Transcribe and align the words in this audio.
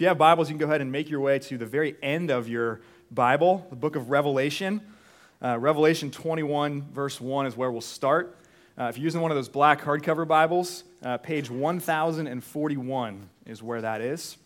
If 0.00 0.02
you 0.04 0.08
have 0.08 0.16
Bibles, 0.16 0.48
you 0.48 0.54
can 0.54 0.60
go 0.60 0.64
ahead 0.64 0.80
and 0.80 0.90
make 0.90 1.10
your 1.10 1.20
way 1.20 1.38
to 1.40 1.58
the 1.58 1.66
very 1.66 1.94
end 2.02 2.30
of 2.30 2.48
your 2.48 2.80
Bible, 3.10 3.66
the 3.68 3.76
book 3.76 3.96
of 3.96 4.08
Revelation. 4.08 4.80
Uh, 5.42 5.58
Revelation 5.58 6.10
21, 6.10 6.88
verse 6.90 7.20
1 7.20 7.44
is 7.44 7.54
where 7.54 7.70
we'll 7.70 7.82
start. 7.82 8.38
Uh, 8.78 8.84
if 8.84 8.96
you're 8.96 9.04
using 9.04 9.20
one 9.20 9.30
of 9.30 9.36
those 9.36 9.50
black 9.50 9.82
hardcover 9.82 10.26
Bibles, 10.26 10.84
uh, 11.02 11.18
page 11.18 11.50
1041 11.50 13.28
is 13.44 13.62
where 13.62 13.82
that 13.82 14.00
is. 14.00 14.38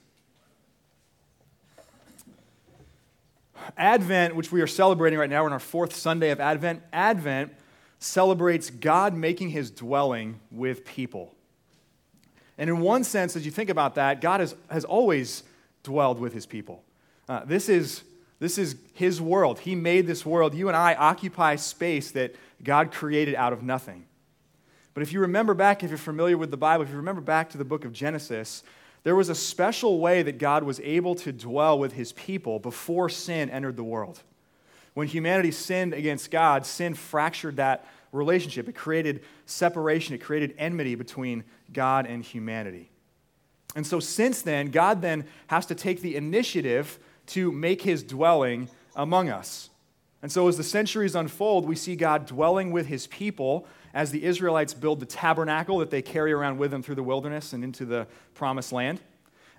Advent, 3.77 4.35
which 4.35 4.51
we 4.51 4.61
are 4.61 4.67
celebrating 4.67 5.21
right 5.21 5.31
now, 5.31 5.43
we're 5.43 5.51
in 5.51 5.53
our 5.53 5.61
fourth 5.61 5.95
Sunday 5.95 6.31
of 6.31 6.41
Advent. 6.41 6.83
Advent 6.93 7.53
celebrates 8.01 8.71
God 8.71 9.15
making 9.15 9.51
his 9.51 9.71
dwelling 9.71 10.41
with 10.51 10.85
people. 10.85 11.33
And 12.59 12.71
in 12.71 12.81
one 12.81 13.05
sense, 13.05 13.37
as 13.37 13.45
you 13.45 13.51
think 13.51 13.71
about 13.71 13.97
that, 13.97 14.21
God 14.21 14.41
has, 14.41 14.55
has 14.71 14.85
always 14.85 15.43
dwelled 15.83 16.21
with 16.21 16.33
his 16.33 16.47
people. 16.47 16.83
Uh, 17.29 17.45
this, 17.45 17.69
is, 17.69 18.03
this 18.39 18.59
is 18.59 18.77
his 18.93 19.21
world. 19.21 19.59
He 19.59 19.75
made 19.75 20.07
this 20.07 20.25
world. 20.25 20.55
You 20.55 20.69
and 20.69 20.77
I 20.77 20.95
occupy 20.95 21.57
space 21.57 22.11
that 22.13 22.35
God 22.63 22.93
created 22.93 23.35
out 23.35 23.53
of 23.53 23.63
nothing. 23.63 24.07
But 24.95 25.03
if 25.03 25.13
you 25.13 25.21
remember 25.21 25.55
back, 25.55 25.83
if 25.83 25.91
you're 25.91 25.99
familiar 25.99 26.39
with 26.39 26.51
the 26.51 26.57
Bible, 26.57 26.85
if 26.85 26.91
you 26.91 26.97
remember 26.97 27.21
back 27.21 27.51
to 27.51 27.59
the 27.59 27.65
book 27.65 27.85
of 27.85 27.93
Genesis, 27.93 28.63
there 29.03 29.17
was 29.17 29.29
a 29.29 29.35
special 29.35 29.99
way 29.99 30.23
that 30.23 30.39
God 30.39 30.63
was 30.63 30.81
able 30.81 31.15
to 31.17 31.33
dwell 31.33 31.79
with 31.79 31.93
his 31.93 32.13
people 32.13 32.59
before 32.59 33.09
sin 33.09 33.51
entered 33.51 33.77
the 33.77 33.85
world. 33.85 34.21
When 34.95 35.09
humanity 35.09 35.51
sinned 35.51 35.93
against 35.93 36.31
God, 36.31 36.65
sin 36.65 36.95
fractured 36.95 37.57
that 37.57 37.87
relationship. 38.13 38.69
It 38.69 38.77
created 38.77 39.25
separation, 39.45 40.15
it 40.15 40.23
created 40.23 40.55
enmity 40.57 40.95
between 40.95 41.45
God 41.75 42.07
and 42.07 42.25
humanity. 42.25 42.91
And 43.77 43.87
so, 43.87 44.01
since 44.01 44.41
then, 44.43 44.71
God 44.71 45.03
then 45.03 45.25
has 45.49 45.67
to 45.67 45.75
take 45.75 46.01
the 46.01 46.17
initiative 46.17 46.99
to 47.27 47.51
make 47.51 47.83
his 47.83 48.03
dwelling 48.03 48.69
among 48.95 49.29
us. 49.29 49.71
And 50.23 50.31
so, 50.31 50.49
as 50.49 50.57
the 50.57 50.65
centuries 50.65 51.15
unfold, 51.15 51.67
we 51.67 51.77
see 51.77 51.97
God 51.97 52.27
dwelling 52.27 52.71
with 52.71 52.87
his 52.87 53.07
people 53.09 53.67
as 53.93 54.11
the 54.11 54.25
Israelites 54.25 54.75
build 54.75 55.01
the 55.01 55.07
tabernacle 55.07 55.79
that 55.79 55.91
they 55.91 56.03
carry 56.03 56.33
around 56.33 56.59
with 56.59 56.71
them 56.71 56.83
through 56.83 56.95
the 56.95 57.03
wilderness 57.03 57.53
and 57.53 57.63
into 57.63 57.85
the 57.85 58.07
promised 58.35 58.73
land. 58.73 59.01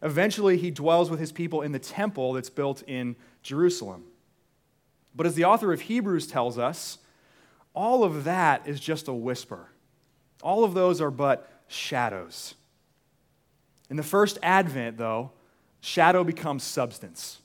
Eventually, 0.02 0.58
he 0.58 0.72
dwells 0.72 1.10
with 1.10 1.20
his 1.20 1.32
people 1.32 1.62
in 1.62 1.72
the 1.72 1.80
temple 1.80 2.34
that's 2.34 2.50
built 2.50 2.84
in 2.88 3.16
Jerusalem. 3.44 4.04
But 5.16 5.26
as 5.26 5.36
the 5.36 5.46
author 5.46 5.72
of 5.72 5.82
Hebrews 5.82 6.28
tells 6.28 6.58
us, 6.58 6.98
all 7.74 8.04
of 8.04 8.24
that 8.24 8.68
is 8.68 8.80
just 8.80 9.08
a 9.08 9.14
whisper. 9.14 9.70
All 10.42 10.64
of 10.64 10.74
those 10.74 11.02
are 11.02 11.12
but 11.12 11.50
shadows. 11.68 12.56
In 13.90 13.98
the 13.98 14.04
first 14.04 14.38
advent, 14.42 14.98
though, 14.98 15.32
shadow 15.82 16.24
becomes 16.24 16.64
substance. 16.64 17.40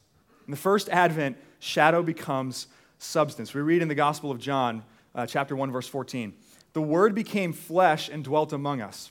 In 0.46 0.50
the 0.50 0.56
first 0.56 0.88
advent, 0.88 1.36
shadow 1.58 2.02
becomes 2.02 2.66
substance. 2.98 3.54
We 3.54 3.60
read 3.60 3.82
in 3.82 3.88
the 3.88 3.94
Gospel 3.94 4.30
of 4.30 4.38
John, 4.38 4.82
uh, 5.14 5.26
chapter 5.26 5.54
1, 5.54 5.70
verse 5.70 5.88
14 5.88 6.32
The 6.72 6.82
Word 6.82 7.14
became 7.14 7.52
flesh 7.52 8.08
and 8.08 8.24
dwelt 8.24 8.52
among 8.52 8.80
us. 8.80 9.10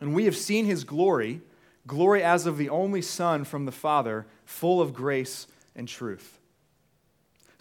And 0.00 0.14
we 0.14 0.24
have 0.24 0.36
seen 0.36 0.66
his 0.66 0.84
glory, 0.84 1.40
glory 1.86 2.22
as 2.22 2.46
of 2.46 2.58
the 2.58 2.68
only 2.68 3.02
Son 3.02 3.44
from 3.44 3.66
the 3.66 3.72
Father, 3.72 4.26
full 4.44 4.80
of 4.80 4.92
grace 4.92 5.46
and 5.76 5.88
truth. 5.88 6.38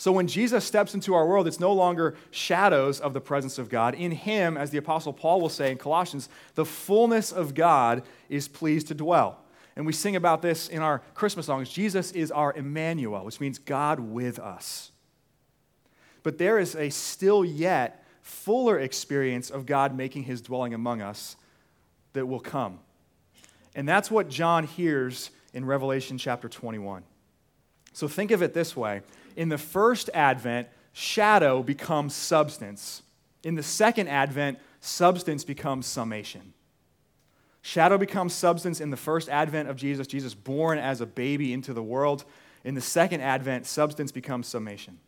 So 0.02 0.12
when 0.12 0.26
Jesus 0.26 0.66
steps 0.66 0.96
into 0.96 1.14
our 1.14 1.28
world, 1.28 1.48
it's 1.48 1.60
no 1.60 1.74
longer 1.74 2.16
shadows 2.32 3.00
of 3.00 3.14
the 3.14 3.22
presence 3.22 3.60
of 3.60 3.70
God. 3.70 3.94
In 3.94 4.10
him, 4.10 4.58
as 4.58 4.72
the 4.72 4.80
Apostle 4.80 5.14
Paul 5.14 5.40
will 5.40 5.48
say 5.48 5.70
in 5.70 5.78
Colossians, 5.78 6.28
the 6.56 6.66
fullness 6.66 7.32
of 7.32 7.54
God 7.54 8.02
is 8.28 8.48
pleased 8.48 8.88
to 8.88 8.96
dwell. 8.96 9.38
And 9.76 9.86
we 9.86 9.94
sing 9.94 10.16
about 10.16 10.42
this 10.42 10.70
in 10.70 10.82
our 10.82 11.04
Christmas 11.14 11.46
songs. 11.46 11.70
Jesus 11.70 12.14
is 12.14 12.32
our 12.32 12.52
Emmanuel, 12.54 13.24
which 13.24 13.40
means 13.40 13.60
God 13.60 14.00
with 14.00 14.40
us. 14.40 14.92
But 16.24 16.40
there 16.40 16.58
is 16.58 16.76
a 16.76 16.90
still 16.90 17.46
yet 17.46 18.04
fuller 18.24 18.80
experience 18.80 19.52
of 19.52 19.68
God 19.68 19.96
making 19.96 20.24
his 20.24 20.42
dwelling 20.42 20.74
among 20.74 21.04
us 21.04 21.36
that 22.14 22.26
will 22.26 22.40
come. 22.40 22.80
And 23.76 23.88
that's 23.88 24.10
what 24.10 24.30
John 24.30 24.66
hears 24.66 25.30
in 25.54 25.64
Revelation 25.64 26.18
chapter 26.18 26.50
21. 26.50 27.04
So 27.94 28.08
think 28.08 28.32
of 28.32 28.42
it 28.42 28.56
this 28.56 28.76
way 28.76 29.04
in 29.36 29.50
the 29.50 29.58
first 29.58 30.10
advent, 30.14 30.68
shadow 30.94 31.64
becomes 31.64 32.16
substance. 32.16 33.04
In 33.44 33.56
the 33.56 33.64
second 33.64 34.08
advent, 34.08 34.60
substance 34.80 35.44
becomes 35.44 35.86
summation. 35.86 36.54
Shadow 37.62 37.98
becomes 37.98 38.34
substance 38.34 38.82
in 38.82 38.90
the 38.90 38.98
first 38.98 39.30
advent 39.30 39.70
of 39.70 39.76
Jesus, 39.76 40.08
Jesus 40.08 40.34
born 40.34 40.78
as 40.80 41.00
a 41.00 41.06
baby 41.06 41.54
into 41.54 41.74
the 41.74 41.84
world. 41.84 42.26
In 42.64 42.76
the 42.76 42.82
second 42.82 43.22
advent, 43.22 43.68
substance 43.68 44.12
becomes 44.12 44.48
summation. 44.48 45.00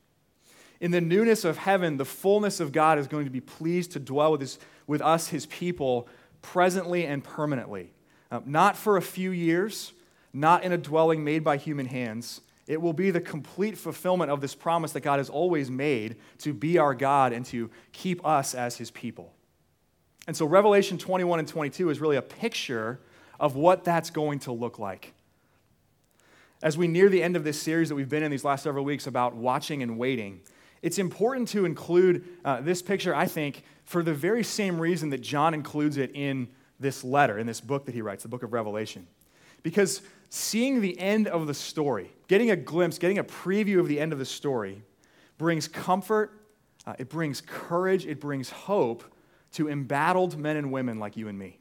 In 0.80 0.92
the 0.92 1.02
newness 1.02 1.46
of 1.46 1.58
heaven, 1.58 1.98
the 1.98 2.06
fullness 2.06 2.60
of 2.60 2.72
God 2.72 3.00
is 3.00 3.08
going 3.08 3.26
to 3.26 3.32
be 3.32 3.42
pleased 3.42 3.94
to 3.94 4.00
dwell 4.00 4.34
with, 4.34 4.42
his, 4.42 4.60
with 4.86 5.02
us, 5.02 5.30
his 5.30 5.46
people, 5.46 6.08
presently 6.42 7.06
and 7.06 7.24
permanently. 7.24 7.92
Uh, 8.32 8.42
not 8.46 8.76
for 8.76 8.98
a 8.98 9.02
few 9.02 9.32
years, 9.32 9.94
not 10.34 10.64
in 10.64 10.72
a 10.72 10.78
dwelling 10.78 11.24
made 11.24 11.44
by 11.44 11.58
human 11.58 11.86
hands, 11.86 12.42
it 12.68 12.82
will 12.82 12.94
be 12.94 13.12
the 13.12 13.22
complete 13.22 13.78
fulfillment 13.78 14.32
of 14.32 14.42
this 14.42 14.56
promise 14.56 14.94
that 14.94 15.02
God 15.02 15.20
has 15.20 15.30
always 15.30 15.70
made 15.70 16.16
to 16.40 16.54
be 16.54 16.78
our 16.78 16.94
God 16.94 17.34
and 17.34 17.46
to 17.48 17.70
keep 17.92 18.26
us 18.26 18.56
as 18.56 18.78
his 18.78 18.90
people. 18.92 19.34
And 20.28 20.36
so, 20.36 20.46
Revelation 20.46 20.98
21 20.98 21.40
and 21.40 21.48
22 21.48 21.90
is 21.90 22.00
really 22.00 22.16
a 22.16 22.22
picture 22.22 23.00
of 23.40 23.56
what 23.56 23.84
that's 23.84 24.10
going 24.10 24.40
to 24.40 24.54
look 24.54 24.80
like. 24.80 25.14
As 26.62 26.78
we 26.78 26.88
near 26.88 27.10
the 27.10 27.22
end 27.22 27.36
of 27.36 27.44
this 27.44 27.62
series 27.62 27.90
that 27.90 27.96
we've 27.96 28.08
been 28.08 28.24
in 28.24 28.32
these 28.32 28.46
last 28.46 28.64
several 28.64 28.86
weeks 28.86 29.06
about 29.06 29.36
watching 29.36 29.84
and 29.84 29.98
waiting, 29.98 30.40
it's 30.82 30.98
important 30.98 31.50
to 31.50 31.66
include 31.66 32.24
uh, 32.46 32.62
this 32.62 32.82
picture, 32.82 33.14
I 33.14 33.26
think, 33.26 33.64
for 33.84 34.02
the 34.02 34.14
very 34.14 34.44
same 34.44 34.80
reason 34.80 35.10
that 35.10 35.22
John 35.22 35.54
includes 35.54 35.98
it 35.98 36.12
in 36.14 36.48
this 36.80 37.04
letter, 37.04 37.38
in 37.38 37.48
this 37.48 37.60
book 37.60 37.86
that 37.86 37.94
he 37.94 38.02
writes, 38.02 38.24
the 38.24 38.30
book 38.30 38.44
of 38.44 38.54
Revelation. 38.54 39.08
Because 39.62 40.02
seeing 40.30 40.82
the 40.82 40.98
end 41.00 41.28
of 41.28 41.48
the 41.48 41.54
story, 41.54 42.12
getting 42.34 42.50
a 42.50 42.56
glimpse, 42.56 42.98
getting 42.98 43.20
a 43.20 43.24
preview 43.24 43.80
of 43.80 43.88
the 43.88 44.00
end 44.00 44.12
of 44.12 44.18
the 44.18 44.26
story, 44.26 44.82
brings 45.38 45.68
comfort, 45.68 46.32
uh, 46.88 46.96
it 46.98 47.08
brings 47.08 47.42
courage, 47.42 48.08
it 48.08 48.20
brings 48.20 48.50
hope 48.50 49.04
to 49.52 49.70
embattled 49.70 50.36
men 50.36 50.58
and 50.58 50.72
women 50.72 50.98
like 50.98 51.16
you 51.16 51.28
and 51.28 51.38
me. 51.38 51.60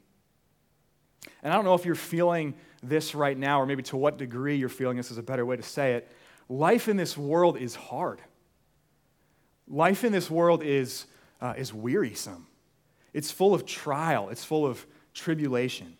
And 1.43 1.53
I 1.53 1.57
don't 1.57 1.67
know 1.67 1.75
if 1.75 1.85
you're 1.85 1.95
feeling 1.95 2.55
this 2.83 3.15
right 3.15 3.37
now, 3.37 3.61
or 3.61 3.67
maybe 3.67 3.83
to 3.83 3.99
what 3.99 4.17
degree 4.17 4.57
you're 4.57 4.71
feeling 4.71 4.97
this 4.97 5.11
is 5.11 5.19
a 5.19 5.23
better 5.23 5.45
way 5.45 5.57
to 5.57 5.63
say 5.63 5.93
it. 5.93 6.11
Life 6.49 6.89
in 6.89 6.97
this 6.97 7.19
world 7.19 7.59
is 7.59 7.75
hard. 7.75 8.23
Life 9.69 10.05
in 10.05 10.11
this 10.11 10.31
world 10.31 10.63
is, 10.63 11.05
uh, 11.43 11.53
is 11.55 11.75
wearisome. 11.75 12.47
It's 13.13 13.31
full 13.31 13.53
of 13.53 13.67
trial, 13.67 14.31
it's 14.31 14.43
full 14.43 14.65
of 14.65 14.87
tribulation. 15.13 15.99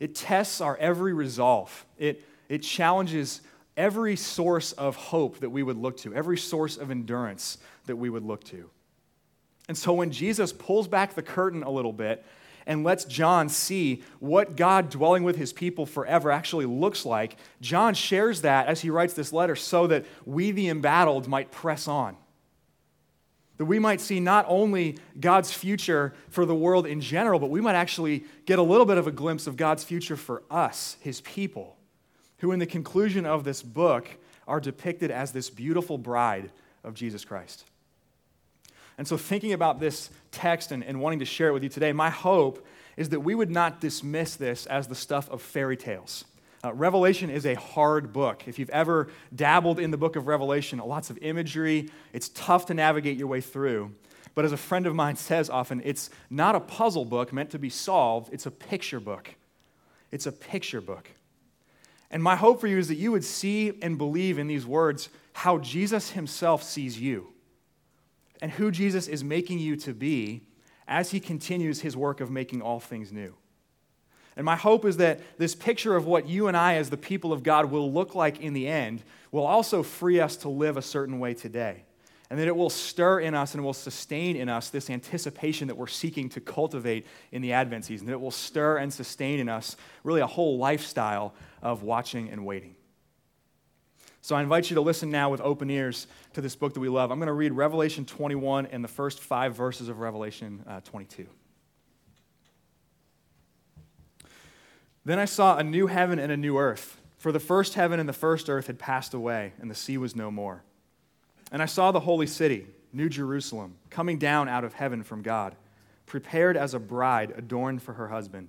It 0.00 0.16
tests 0.16 0.60
our 0.60 0.76
every 0.78 1.12
resolve. 1.12 1.86
It, 1.98 2.24
it 2.48 2.64
challenges 2.64 3.42
every 3.76 4.16
source 4.16 4.72
of 4.72 4.96
hope 4.96 5.40
that 5.40 5.50
we 5.50 5.62
would 5.62 5.76
look 5.76 5.96
to, 5.98 6.14
every 6.14 6.38
source 6.38 6.76
of 6.76 6.90
endurance 6.90 7.58
that 7.86 7.96
we 7.96 8.10
would 8.10 8.24
look 8.24 8.44
to. 8.44 8.70
And 9.68 9.76
so 9.76 9.92
when 9.92 10.10
Jesus 10.10 10.52
pulls 10.52 10.88
back 10.88 11.14
the 11.14 11.22
curtain 11.22 11.62
a 11.62 11.70
little 11.70 11.92
bit 11.92 12.24
and 12.66 12.84
lets 12.84 13.04
John 13.04 13.48
see 13.48 14.02
what 14.20 14.56
God 14.56 14.90
dwelling 14.90 15.24
with 15.24 15.36
his 15.36 15.52
people 15.52 15.86
forever 15.86 16.30
actually 16.30 16.66
looks 16.66 17.04
like, 17.04 17.36
John 17.60 17.94
shares 17.94 18.42
that 18.42 18.66
as 18.66 18.80
he 18.80 18.90
writes 18.90 19.14
this 19.14 19.32
letter 19.32 19.56
so 19.56 19.86
that 19.88 20.04
we, 20.24 20.50
the 20.50 20.68
embattled, 20.68 21.28
might 21.28 21.50
press 21.50 21.88
on 21.88 22.16
that 23.62 23.66
we 23.66 23.78
might 23.78 24.00
see 24.00 24.18
not 24.18 24.44
only 24.48 24.98
God's 25.20 25.52
future 25.52 26.14
for 26.30 26.44
the 26.44 26.54
world 26.54 26.84
in 26.84 27.00
general, 27.00 27.38
but 27.38 27.48
we 27.48 27.60
might 27.60 27.76
actually 27.76 28.24
get 28.44 28.58
a 28.58 28.62
little 28.62 28.84
bit 28.84 28.98
of 28.98 29.06
a 29.06 29.12
glimpse 29.12 29.46
of 29.46 29.56
God's 29.56 29.84
future 29.84 30.16
for 30.16 30.42
us, 30.50 30.96
his 31.00 31.20
people, 31.20 31.76
who 32.42 32.52
in 32.52 32.58
the 32.58 32.66
conclusion 32.66 33.24
of 33.24 33.42
this 33.42 33.62
book 33.62 34.08
are 34.46 34.60
depicted 34.60 35.10
as 35.10 35.32
this 35.32 35.48
beautiful 35.48 35.96
bride 35.96 36.50
of 36.84 36.94
Jesus 36.94 37.24
Christ. 37.24 37.64
And 38.98 39.08
so, 39.08 39.16
thinking 39.16 39.54
about 39.54 39.80
this 39.80 40.10
text 40.30 40.70
and, 40.70 40.84
and 40.84 41.00
wanting 41.00 41.20
to 41.20 41.24
share 41.24 41.48
it 41.48 41.52
with 41.52 41.62
you 41.62 41.70
today, 41.70 41.92
my 41.92 42.10
hope 42.10 42.64
is 42.96 43.08
that 43.08 43.20
we 43.20 43.34
would 43.34 43.50
not 43.50 43.80
dismiss 43.80 44.36
this 44.36 44.66
as 44.66 44.86
the 44.86 44.94
stuff 44.94 45.30
of 45.30 45.40
fairy 45.40 45.76
tales 45.76 46.24
uh, 46.64 46.72
Revelation 46.72 47.28
is 47.28 47.44
a 47.44 47.54
hard 47.54 48.12
book. 48.12 48.44
If 48.46 48.58
you've 48.58 48.70
ever 48.70 49.08
dabbled 49.34 49.80
in 49.80 49.90
the 49.90 49.96
book 49.96 50.16
of 50.16 50.26
Revelation, 50.26 50.78
lots 50.78 51.10
of 51.10 51.18
imagery, 51.20 51.90
it's 52.12 52.28
tough 52.28 52.66
to 52.66 52.74
navigate 52.74 53.18
your 53.18 53.26
way 53.26 53.40
through. 53.40 53.92
But 54.34 54.44
as 54.44 54.52
a 54.52 54.56
friend 54.56 54.86
of 54.86 54.94
mine 54.94 55.16
says 55.16 55.50
often, 55.50 55.82
it's 55.84 56.08
not 56.30 56.54
a 56.54 56.60
puzzle 56.60 57.04
book 57.04 57.32
meant 57.32 57.50
to 57.50 57.58
be 57.58 57.68
solved, 57.68 58.32
it's 58.32 58.46
a 58.46 58.50
picture 58.50 59.00
book. 59.00 59.34
It's 60.10 60.26
a 60.26 60.32
picture 60.32 60.80
book. 60.80 61.10
And 62.12 62.22
my 62.22 62.36
hope 62.36 62.60
for 62.60 62.66
you 62.66 62.78
is 62.78 62.88
that 62.88 62.96
you 62.96 63.10
would 63.10 63.24
see 63.24 63.78
and 63.80 63.96
believe 63.96 64.38
in 64.38 64.46
these 64.46 64.66
words 64.66 65.08
how 65.32 65.58
Jesus 65.58 66.10
himself 66.10 66.62
sees 66.62 67.00
you 67.00 67.28
and 68.42 68.52
who 68.52 68.70
Jesus 68.70 69.08
is 69.08 69.24
making 69.24 69.58
you 69.58 69.76
to 69.76 69.94
be 69.94 70.42
as 70.86 71.10
he 71.10 71.20
continues 71.20 71.80
his 71.80 71.96
work 71.96 72.20
of 72.20 72.30
making 72.30 72.60
all 72.60 72.80
things 72.80 73.12
new. 73.12 73.34
And 74.36 74.44
my 74.44 74.56
hope 74.56 74.84
is 74.84 74.98
that 74.98 75.20
this 75.38 75.54
picture 75.54 75.96
of 75.96 76.06
what 76.06 76.26
you 76.26 76.48
and 76.48 76.56
I, 76.56 76.74
as 76.74 76.90
the 76.90 76.96
people 76.96 77.32
of 77.32 77.42
God, 77.42 77.70
will 77.70 77.90
look 77.90 78.14
like 78.14 78.40
in 78.40 78.52
the 78.52 78.68
end 78.68 79.02
will 79.30 79.46
also 79.46 79.82
free 79.82 80.20
us 80.20 80.36
to 80.36 80.48
live 80.48 80.76
a 80.76 80.82
certain 80.82 81.18
way 81.18 81.34
today. 81.34 81.84
And 82.30 82.38
that 82.40 82.48
it 82.48 82.56
will 82.56 82.70
stir 82.70 83.20
in 83.20 83.34
us 83.34 83.54
and 83.54 83.62
will 83.62 83.74
sustain 83.74 84.36
in 84.36 84.48
us 84.48 84.70
this 84.70 84.88
anticipation 84.88 85.68
that 85.68 85.76
we're 85.76 85.86
seeking 85.86 86.30
to 86.30 86.40
cultivate 86.40 87.06
in 87.30 87.42
the 87.42 87.52
Advent 87.52 87.84
season. 87.84 88.06
That 88.06 88.14
it 88.14 88.20
will 88.22 88.30
stir 88.30 88.78
and 88.78 88.90
sustain 88.90 89.38
in 89.38 89.50
us 89.50 89.76
really 90.02 90.22
a 90.22 90.26
whole 90.26 90.56
lifestyle 90.56 91.34
of 91.62 91.82
watching 91.82 92.28
and 92.30 92.44
waiting. 92.44 92.74
So 94.20 94.36
I 94.36 94.42
invite 94.42 94.70
you 94.70 94.74
to 94.76 94.80
listen 94.80 95.10
now 95.10 95.30
with 95.30 95.40
open 95.40 95.68
ears 95.68 96.06
to 96.34 96.40
this 96.40 96.54
book 96.54 96.74
that 96.74 96.80
we 96.80 96.88
love. 96.88 97.10
I'm 97.10 97.18
going 97.18 97.26
to 97.26 97.32
read 97.32 97.52
Revelation 97.52 98.04
21 98.04 98.66
and 98.66 98.84
the 98.84 98.88
first 98.88 99.18
five 99.18 99.56
verses 99.56 99.88
of 99.88 99.98
Revelation 99.98 100.62
uh, 100.68 100.80
22. 100.80 101.26
Then 105.04 105.18
I 105.18 105.24
saw 105.24 105.56
a 105.56 105.64
new 105.64 105.88
heaven 105.88 106.20
and 106.20 106.30
a 106.30 106.36
new 106.36 106.56
earth, 106.56 107.00
for 107.18 107.32
the 107.32 107.40
first 107.40 107.74
heaven 107.74 107.98
and 107.98 108.08
the 108.08 108.12
first 108.12 108.48
earth 108.48 108.68
had 108.68 108.78
passed 108.78 109.14
away, 109.14 109.52
and 109.60 109.68
the 109.68 109.74
sea 109.74 109.98
was 109.98 110.14
no 110.14 110.30
more. 110.30 110.62
And 111.50 111.60
I 111.60 111.66
saw 111.66 111.90
the 111.90 112.00
holy 112.00 112.28
city, 112.28 112.66
New 112.92 113.08
Jerusalem, 113.08 113.74
coming 113.90 114.18
down 114.18 114.48
out 114.48 114.62
of 114.62 114.74
heaven 114.74 115.02
from 115.02 115.22
God, 115.22 115.56
prepared 116.06 116.56
as 116.56 116.74
a 116.74 116.78
bride 116.78 117.34
adorned 117.36 117.82
for 117.82 117.94
her 117.94 118.08
husband. 118.08 118.48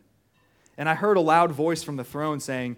And 0.78 0.88
I 0.88 0.96
heard 0.96 1.18
a 1.18 1.22
loud 1.22 1.52
voice 1.52 1.84
from 1.84 1.98
the 1.98 2.04
throne 2.04 2.40
saying, 2.40 2.78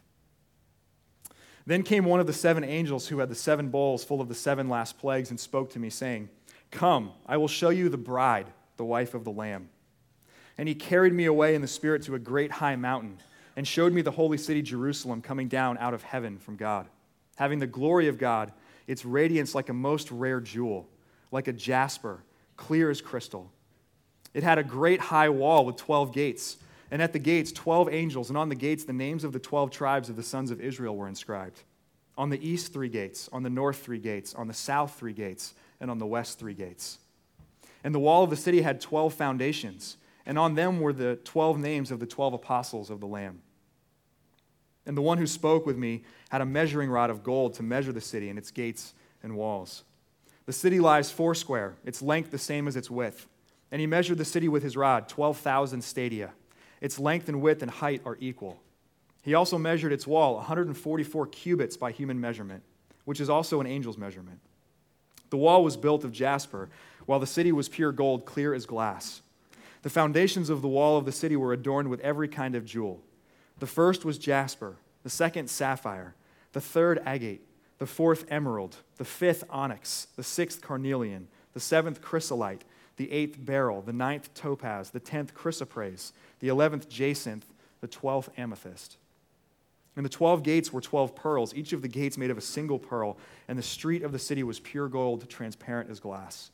Then 1.65 1.83
came 1.83 2.05
one 2.05 2.19
of 2.19 2.27
the 2.27 2.33
seven 2.33 2.63
angels 2.63 3.07
who 3.07 3.19
had 3.19 3.29
the 3.29 3.35
seven 3.35 3.69
bowls 3.69 4.03
full 4.03 4.21
of 4.21 4.27
the 4.27 4.35
seven 4.35 4.69
last 4.69 4.97
plagues 4.97 5.29
and 5.29 5.39
spoke 5.39 5.71
to 5.71 5.79
me, 5.79 5.89
saying, 5.89 6.29
Come, 6.71 7.11
I 7.27 7.37
will 7.37 7.47
show 7.47 7.69
you 7.69 7.89
the 7.89 7.97
bride, 7.97 8.47
the 8.77 8.85
wife 8.85 9.13
of 9.13 9.23
the 9.23 9.31
Lamb. 9.31 9.69
And 10.57 10.67
he 10.67 10.75
carried 10.75 11.13
me 11.13 11.25
away 11.25 11.55
in 11.55 11.61
the 11.61 11.67
Spirit 11.67 12.03
to 12.03 12.15
a 12.15 12.19
great 12.19 12.51
high 12.51 12.75
mountain 12.75 13.17
and 13.55 13.67
showed 13.67 13.93
me 13.93 14.01
the 14.01 14.11
holy 14.11 14.37
city 14.37 14.61
Jerusalem 14.61 15.21
coming 15.21 15.47
down 15.47 15.77
out 15.77 15.93
of 15.93 16.03
heaven 16.03 16.37
from 16.37 16.55
God, 16.55 16.87
having 17.35 17.59
the 17.59 17.67
glory 17.67 18.07
of 18.07 18.17
God, 18.17 18.51
its 18.87 19.05
radiance 19.05 19.53
like 19.53 19.69
a 19.69 19.73
most 19.73 20.09
rare 20.11 20.39
jewel, 20.39 20.87
like 21.31 21.47
a 21.47 21.53
jasper, 21.53 22.23
clear 22.57 22.89
as 22.89 23.01
crystal. 23.01 23.51
It 24.33 24.43
had 24.43 24.57
a 24.57 24.63
great 24.63 25.01
high 25.01 25.29
wall 25.29 25.65
with 25.65 25.75
12 25.75 26.13
gates, 26.13 26.57
and 26.91 27.01
at 27.01 27.13
the 27.13 27.19
gates, 27.19 27.51
12 27.51 27.89
angels, 27.89 28.29
and 28.29 28.37
on 28.37 28.49
the 28.49 28.55
gates, 28.55 28.83
the 28.83 28.93
names 28.93 29.23
of 29.23 29.31
the 29.31 29.39
12 29.39 29.71
tribes 29.71 30.09
of 30.09 30.15
the 30.15 30.23
sons 30.23 30.51
of 30.51 30.61
Israel 30.61 30.95
were 30.95 31.07
inscribed. 31.07 31.63
On 32.17 32.29
the 32.29 32.47
east, 32.47 32.73
three 32.73 32.89
gates, 32.89 33.29
on 33.31 33.41
the 33.43 33.49
north, 33.49 33.81
three 33.81 33.97
gates, 33.97 34.35
on 34.35 34.47
the 34.47 34.53
south, 34.53 34.95
three 34.99 35.13
gates, 35.13 35.53
and 35.79 35.89
on 35.89 35.97
the 35.97 36.05
west, 36.05 36.37
three 36.37 36.53
gates. 36.53 36.99
And 37.83 37.95
the 37.95 37.99
wall 37.99 38.23
of 38.23 38.29
the 38.29 38.35
city 38.35 38.61
had 38.61 38.81
12 38.81 39.13
foundations 39.13 39.97
and 40.25 40.37
on 40.37 40.55
them 40.55 40.79
were 40.79 40.93
the 40.93 41.17
12 41.23 41.57
names 41.57 41.91
of 41.91 41.99
the 41.99 42.05
12 42.05 42.33
apostles 42.33 42.89
of 42.89 42.99
the 42.99 43.07
Lamb. 43.07 43.41
And 44.85 44.97
the 44.97 45.01
one 45.01 45.17
who 45.17 45.27
spoke 45.27 45.65
with 45.65 45.77
me 45.77 46.03
had 46.29 46.41
a 46.41 46.45
measuring 46.45 46.89
rod 46.89 47.09
of 47.09 47.23
gold 47.23 47.53
to 47.55 47.63
measure 47.63 47.91
the 47.91 48.01
city 48.01 48.29
and 48.29 48.37
its 48.37 48.51
gates 48.51 48.93
and 49.23 49.35
walls. 49.35 49.83
The 50.45 50.53
city 50.53 50.79
lies 50.79 51.11
foursquare, 51.11 51.75
its 51.85 52.01
length 52.01 52.31
the 52.31 52.37
same 52.37 52.67
as 52.67 52.75
its 52.75 52.89
width. 52.89 53.27
And 53.71 53.79
he 53.79 53.87
measured 53.87 54.17
the 54.17 54.25
city 54.25 54.47
with 54.47 54.63
his 54.63 54.75
rod, 54.75 55.07
12,000 55.07 55.83
stadia. 55.83 56.31
Its 56.81 56.99
length 56.99 57.29
and 57.29 57.41
width 57.41 57.61
and 57.61 57.71
height 57.71 58.01
are 58.05 58.17
equal. 58.19 58.59
He 59.21 59.35
also 59.35 59.57
measured 59.57 59.93
its 59.93 60.07
wall, 60.07 60.35
144 60.35 61.27
cubits 61.27 61.77
by 61.77 61.91
human 61.91 62.19
measurement, 62.19 62.63
which 63.05 63.21
is 63.21 63.29
also 63.29 63.61
an 63.61 63.67
angel's 63.67 63.97
measurement. 63.97 64.39
The 65.29 65.37
wall 65.37 65.63
was 65.63 65.77
built 65.77 66.03
of 66.03 66.11
jasper, 66.11 66.69
while 67.05 67.19
the 67.19 67.27
city 67.27 67.51
was 67.51 67.69
pure 67.69 67.91
gold, 67.91 68.25
clear 68.25 68.53
as 68.53 68.65
glass. 68.65 69.21
The 69.83 69.89
foundations 69.89 70.49
of 70.49 70.61
the 70.61 70.67
wall 70.67 70.97
of 70.97 71.05
the 71.05 71.11
city 71.11 71.35
were 71.35 71.53
adorned 71.53 71.89
with 71.89 72.01
every 72.01 72.27
kind 72.27 72.55
of 72.55 72.65
jewel. 72.65 73.01
The 73.59 73.67
first 73.67 74.03
was 74.03 74.17
jasper, 74.17 74.75
the 75.03 75.09
second, 75.09 75.49
sapphire, 75.49 76.15
the 76.53 76.61
third, 76.61 77.01
agate, 77.05 77.41
the 77.77 77.85
fourth, 77.87 78.25
emerald, 78.29 78.77
the 78.97 79.05
fifth, 79.05 79.43
onyx, 79.49 80.07
the 80.15 80.23
sixth, 80.23 80.61
carnelian, 80.61 81.27
the 81.53 81.59
seventh, 81.59 82.01
chrysolite, 82.01 82.63
the 83.01 83.11
eighth, 83.11 83.43
beryl, 83.43 83.81
the 83.81 83.91
ninth, 83.91 84.31
topaz, 84.35 84.91
the 84.91 84.99
tenth, 84.99 85.33
chrysoprase, 85.33 86.11
the 86.39 86.49
eleventh, 86.49 86.87
jacinth, 86.87 87.51
the 87.79 87.87
twelfth, 87.87 88.29
amethyst. 88.37 88.97
And 89.95 90.05
the 90.05 90.09
twelve 90.09 90.43
gates 90.43 90.71
were 90.71 90.81
twelve 90.81 91.15
pearls, 91.15 91.51
each 91.55 91.73
of 91.73 91.81
the 91.81 91.87
gates 91.87 92.15
made 92.15 92.29
of 92.29 92.37
a 92.37 92.41
single 92.41 92.77
pearl, 92.77 93.17
and 93.47 93.57
the 93.57 93.63
street 93.63 94.03
of 94.03 94.11
the 94.11 94.19
city 94.19 94.43
was 94.43 94.59
pure 94.59 94.87
gold, 94.87 95.27
transparent 95.27 95.89
as 95.89 95.99
glass. 95.99 96.51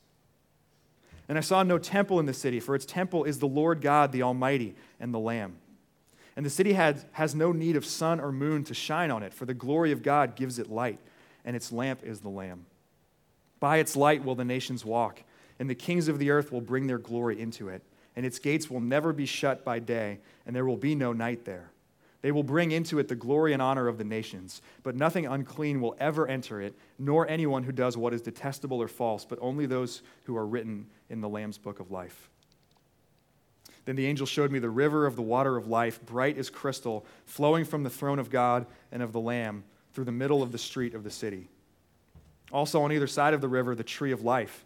And 1.27 1.37
I 1.37 1.41
saw 1.41 1.63
no 1.63 1.77
temple 1.77 2.17
in 2.17 2.25
the 2.25 2.33
city, 2.33 2.61
for 2.61 2.75
its 2.75 2.85
temple 2.85 3.25
is 3.25 3.39
the 3.39 3.45
Lord 3.45 3.81
God, 3.81 4.13
the 4.13 4.23
Almighty, 4.23 4.73
and 5.01 5.13
the 5.13 5.19
Lamb. 5.19 5.57
And 6.37 6.45
the 6.45 6.49
city 6.49 6.71
has, 6.71 7.05
has 7.11 7.35
no 7.35 7.51
need 7.51 7.75
of 7.75 7.85
sun 7.85 8.21
or 8.21 8.31
moon 8.31 8.63
to 8.63 8.73
shine 8.73 9.11
on 9.11 9.21
it, 9.21 9.33
for 9.33 9.45
the 9.45 9.53
glory 9.53 9.91
of 9.91 10.01
God 10.01 10.37
gives 10.37 10.59
it 10.59 10.71
light, 10.71 10.99
and 11.43 11.57
its 11.57 11.73
lamp 11.73 12.03
is 12.03 12.21
the 12.21 12.29
Lamb. 12.29 12.67
By 13.59 13.79
its 13.79 13.97
light 13.97 14.23
will 14.23 14.35
the 14.35 14.45
nations 14.45 14.85
walk, 14.85 15.23
and 15.59 15.69
the 15.69 15.75
kings 15.75 16.07
of 16.07 16.19
the 16.19 16.29
earth 16.29 16.51
will 16.51 16.61
bring 16.61 16.87
their 16.87 16.97
glory 16.97 17.39
into 17.39 17.69
it. 17.69 17.81
And 18.15 18.25
its 18.25 18.39
gates 18.39 18.69
will 18.69 18.79
never 18.79 19.13
be 19.13 19.25
shut 19.25 19.63
by 19.63 19.79
day, 19.79 20.19
and 20.45 20.55
there 20.55 20.65
will 20.65 20.77
be 20.77 20.95
no 20.95 21.13
night 21.13 21.45
there. 21.45 21.71
They 22.21 22.31
will 22.31 22.43
bring 22.43 22.71
into 22.71 22.97
it 22.97 23.07
the 23.07 23.15
glory 23.15 23.53
and 23.53 23.61
honor 23.61 23.87
of 23.87 23.99
the 23.99 24.03
nations, 24.03 24.61
but 24.81 24.95
nothing 24.95 25.27
unclean 25.27 25.81
will 25.81 25.95
ever 25.99 26.27
enter 26.27 26.59
it, 26.59 26.75
nor 26.97 27.27
anyone 27.29 27.63
who 27.63 27.71
does 27.71 27.95
what 27.95 28.13
is 28.13 28.21
detestable 28.21 28.81
or 28.81 28.87
false, 28.87 29.23
but 29.23 29.37
only 29.39 29.67
those 29.67 30.01
who 30.23 30.35
are 30.35 30.47
written 30.47 30.87
in 31.09 31.21
the 31.21 31.29
Lamb's 31.29 31.59
book 31.59 31.79
of 31.79 31.91
life. 31.91 32.29
Then 33.85 33.95
the 33.95 34.07
angel 34.07 34.25
showed 34.25 34.51
me 34.51 34.59
the 34.59 34.69
river 34.69 35.05
of 35.05 35.15
the 35.15 35.21
water 35.21 35.55
of 35.55 35.67
life, 35.67 36.03
bright 36.05 36.37
as 36.37 36.49
crystal, 36.49 37.05
flowing 37.25 37.63
from 37.63 37.83
the 37.83 37.89
throne 37.89 38.19
of 38.19 38.29
God 38.29 38.65
and 38.91 39.01
of 39.01 39.13
the 39.13 39.19
Lamb 39.21 39.63
through 39.93 40.05
the 40.05 40.11
middle 40.11 40.43
of 40.43 40.51
the 40.51 40.57
street 40.57 40.93
of 40.93 41.03
the 41.03 41.09
city. 41.09 41.47
Also, 42.51 42.81
on 42.81 42.91
either 42.91 43.07
side 43.07 43.33
of 43.33 43.41
the 43.41 43.47
river, 43.47 43.75
the 43.75 43.83
tree 43.83 44.11
of 44.11 44.23
life, 44.23 44.65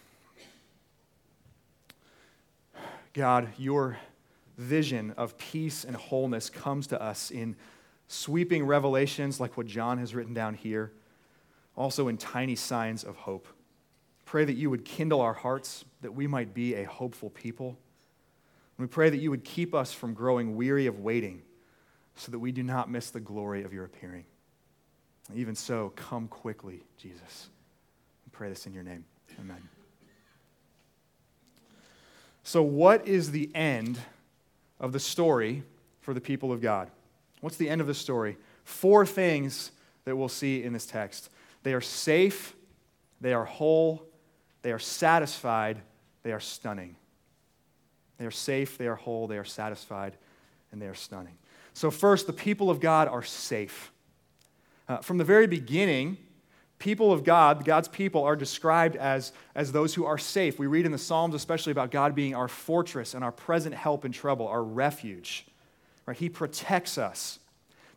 God, 3.13 3.49
your 3.57 3.97
vision 4.57 5.13
of 5.17 5.37
peace 5.37 5.83
and 5.83 5.95
wholeness 5.95 6.49
comes 6.49 6.87
to 6.87 7.01
us 7.01 7.31
in 7.31 7.55
sweeping 8.07 8.65
revelations 8.65 9.39
like 9.39 9.57
what 9.57 9.65
John 9.65 9.97
has 9.97 10.13
written 10.13 10.33
down 10.33 10.53
here, 10.53 10.91
also 11.75 12.07
in 12.07 12.17
tiny 12.17 12.55
signs 12.55 13.03
of 13.03 13.15
hope. 13.15 13.47
Pray 14.25 14.45
that 14.45 14.53
you 14.53 14.69
would 14.69 14.85
kindle 14.85 15.19
our 15.19 15.33
hearts, 15.33 15.83
that 16.01 16.13
we 16.13 16.27
might 16.27 16.53
be 16.53 16.75
a 16.75 16.83
hopeful 16.83 17.29
people. 17.29 17.77
And 18.77 18.87
we 18.87 18.87
pray 18.87 19.09
that 19.09 19.17
you 19.17 19.29
would 19.29 19.43
keep 19.43 19.75
us 19.75 19.91
from 19.91 20.13
growing 20.13 20.55
weary 20.55 20.87
of 20.87 20.99
waiting, 20.99 21.41
so 22.15 22.31
that 22.31 22.39
we 22.39 22.51
do 22.51 22.63
not 22.63 22.89
miss 22.89 23.09
the 23.09 23.19
glory 23.19 23.63
of 23.63 23.73
your 23.73 23.85
appearing. 23.85 24.25
Even 25.33 25.55
so, 25.55 25.91
come 25.95 26.27
quickly, 26.27 26.83
Jesus. 26.97 27.49
I 28.25 28.29
pray 28.31 28.49
this 28.49 28.65
in 28.65 28.73
your 28.73 28.83
name. 28.83 29.05
Amen. 29.39 29.80
So, 32.43 32.63
what 32.63 33.07
is 33.07 33.31
the 33.31 33.49
end 33.55 33.99
of 34.79 34.93
the 34.93 34.99
story 34.99 35.63
for 35.99 36.13
the 36.13 36.21
people 36.21 36.51
of 36.51 36.61
God? 36.61 36.89
What's 37.41 37.57
the 37.57 37.69
end 37.69 37.81
of 37.81 37.87
the 37.87 37.93
story? 37.93 38.37
Four 38.63 39.05
things 39.05 39.71
that 40.05 40.15
we'll 40.15 40.29
see 40.29 40.63
in 40.63 40.73
this 40.73 40.85
text 40.85 41.29
they 41.63 41.73
are 41.73 41.81
safe, 41.81 42.55
they 43.19 43.33
are 43.33 43.45
whole, 43.45 44.03
they 44.63 44.71
are 44.71 44.79
satisfied, 44.79 45.79
they 46.23 46.31
are 46.31 46.39
stunning. 46.39 46.95
They 48.17 48.25
are 48.25 48.31
safe, 48.31 48.77
they 48.77 48.87
are 48.87 48.95
whole, 48.95 49.27
they 49.27 49.37
are 49.37 49.45
satisfied, 49.45 50.15
and 50.71 50.81
they 50.81 50.87
are 50.87 50.95
stunning. 50.95 51.37
So, 51.73 51.89
first, 51.89 52.27
the 52.27 52.33
people 52.33 52.69
of 52.69 52.79
God 52.79 53.07
are 53.07 53.23
safe. 53.23 53.91
Uh, 54.87 54.97
from 54.97 55.17
the 55.17 55.23
very 55.23 55.47
beginning, 55.47 56.17
people 56.81 57.13
of 57.13 57.23
God, 57.23 57.63
God's 57.63 57.87
people, 57.87 58.23
are 58.23 58.35
described 58.35 58.95
as, 58.95 59.31
as 59.55 59.71
those 59.71 59.93
who 59.93 60.03
are 60.03 60.17
safe. 60.17 60.57
We 60.57 60.65
read 60.67 60.85
in 60.85 60.91
the 60.91 60.97
Psalms, 60.97 61.35
especially 61.35 61.71
about 61.71 61.91
God 61.91 62.15
being 62.15 62.35
our 62.35 62.47
fortress 62.47 63.13
and 63.13 63.23
our 63.23 63.31
present 63.31 63.75
help 63.75 64.03
in 64.03 64.11
trouble, 64.11 64.47
our 64.47 64.63
refuge. 64.63 65.45
Right? 66.05 66.17
He 66.17 66.27
protects 66.27 66.97
us. 66.97 67.39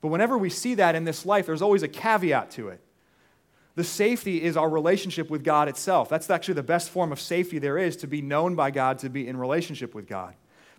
But 0.02 0.08
whenever 0.08 0.36
we 0.36 0.50
see 0.50 0.74
that 0.74 0.94
in 0.94 1.04
this 1.04 1.24
life, 1.24 1.46
there's 1.46 1.62
always 1.62 1.82
a 1.82 1.88
caveat 1.88 2.50
to 2.52 2.68
it. 2.68 2.80
The 3.74 3.84
safety 3.84 4.42
is 4.42 4.56
our 4.56 4.68
relationship 4.68 5.30
with 5.30 5.42
God 5.42 5.66
itself. 5.66 6.08
That's 6.10 6.28
actually 6.30 6.54
the 6.54 6.62
best 6.62 6.90
form 6.90 7.10
of 7.10 7.18
safety 7.18 7.58
there 7.58 7.78
is 7.78 7.96
to 7.96 8.06
be 8.06 8.20
known 8.20 8.54
by 8.54 8.70
God, 8.70 8.98
to 8.98 9.08
be 9.08 9.26
in 9.26 9.36
relationship 9.36 9.94
with 9.94 10.06
God. 10.06 10.34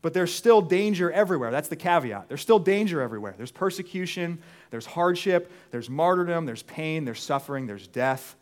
But 0.06 0.14
there's 0.14 0.32
still 0.32 0.62
danger 0.62 1.12
everywhere. 1.12 1.50
That's 1.50 1.68
the 1.68 1.76
caveat. 1.76 2.28
There's 2.28 2.40
still 2.40 2.60
danger 2.60 3.02
everywhere. 3.02 3.34
There's 3.36 3.52
persecution, 3.52 4.38
there's 4.70 4.86
hardship, 4.86 5.52
there's 5.72 5.90
martyrdom, 5.90 6.46
there's 6.46 6.62
pain, 6.62 7.06
there's 7.06 7.24
suffering, 7.24 7.66
there's 7.66 7.88
death. 7.88 8.36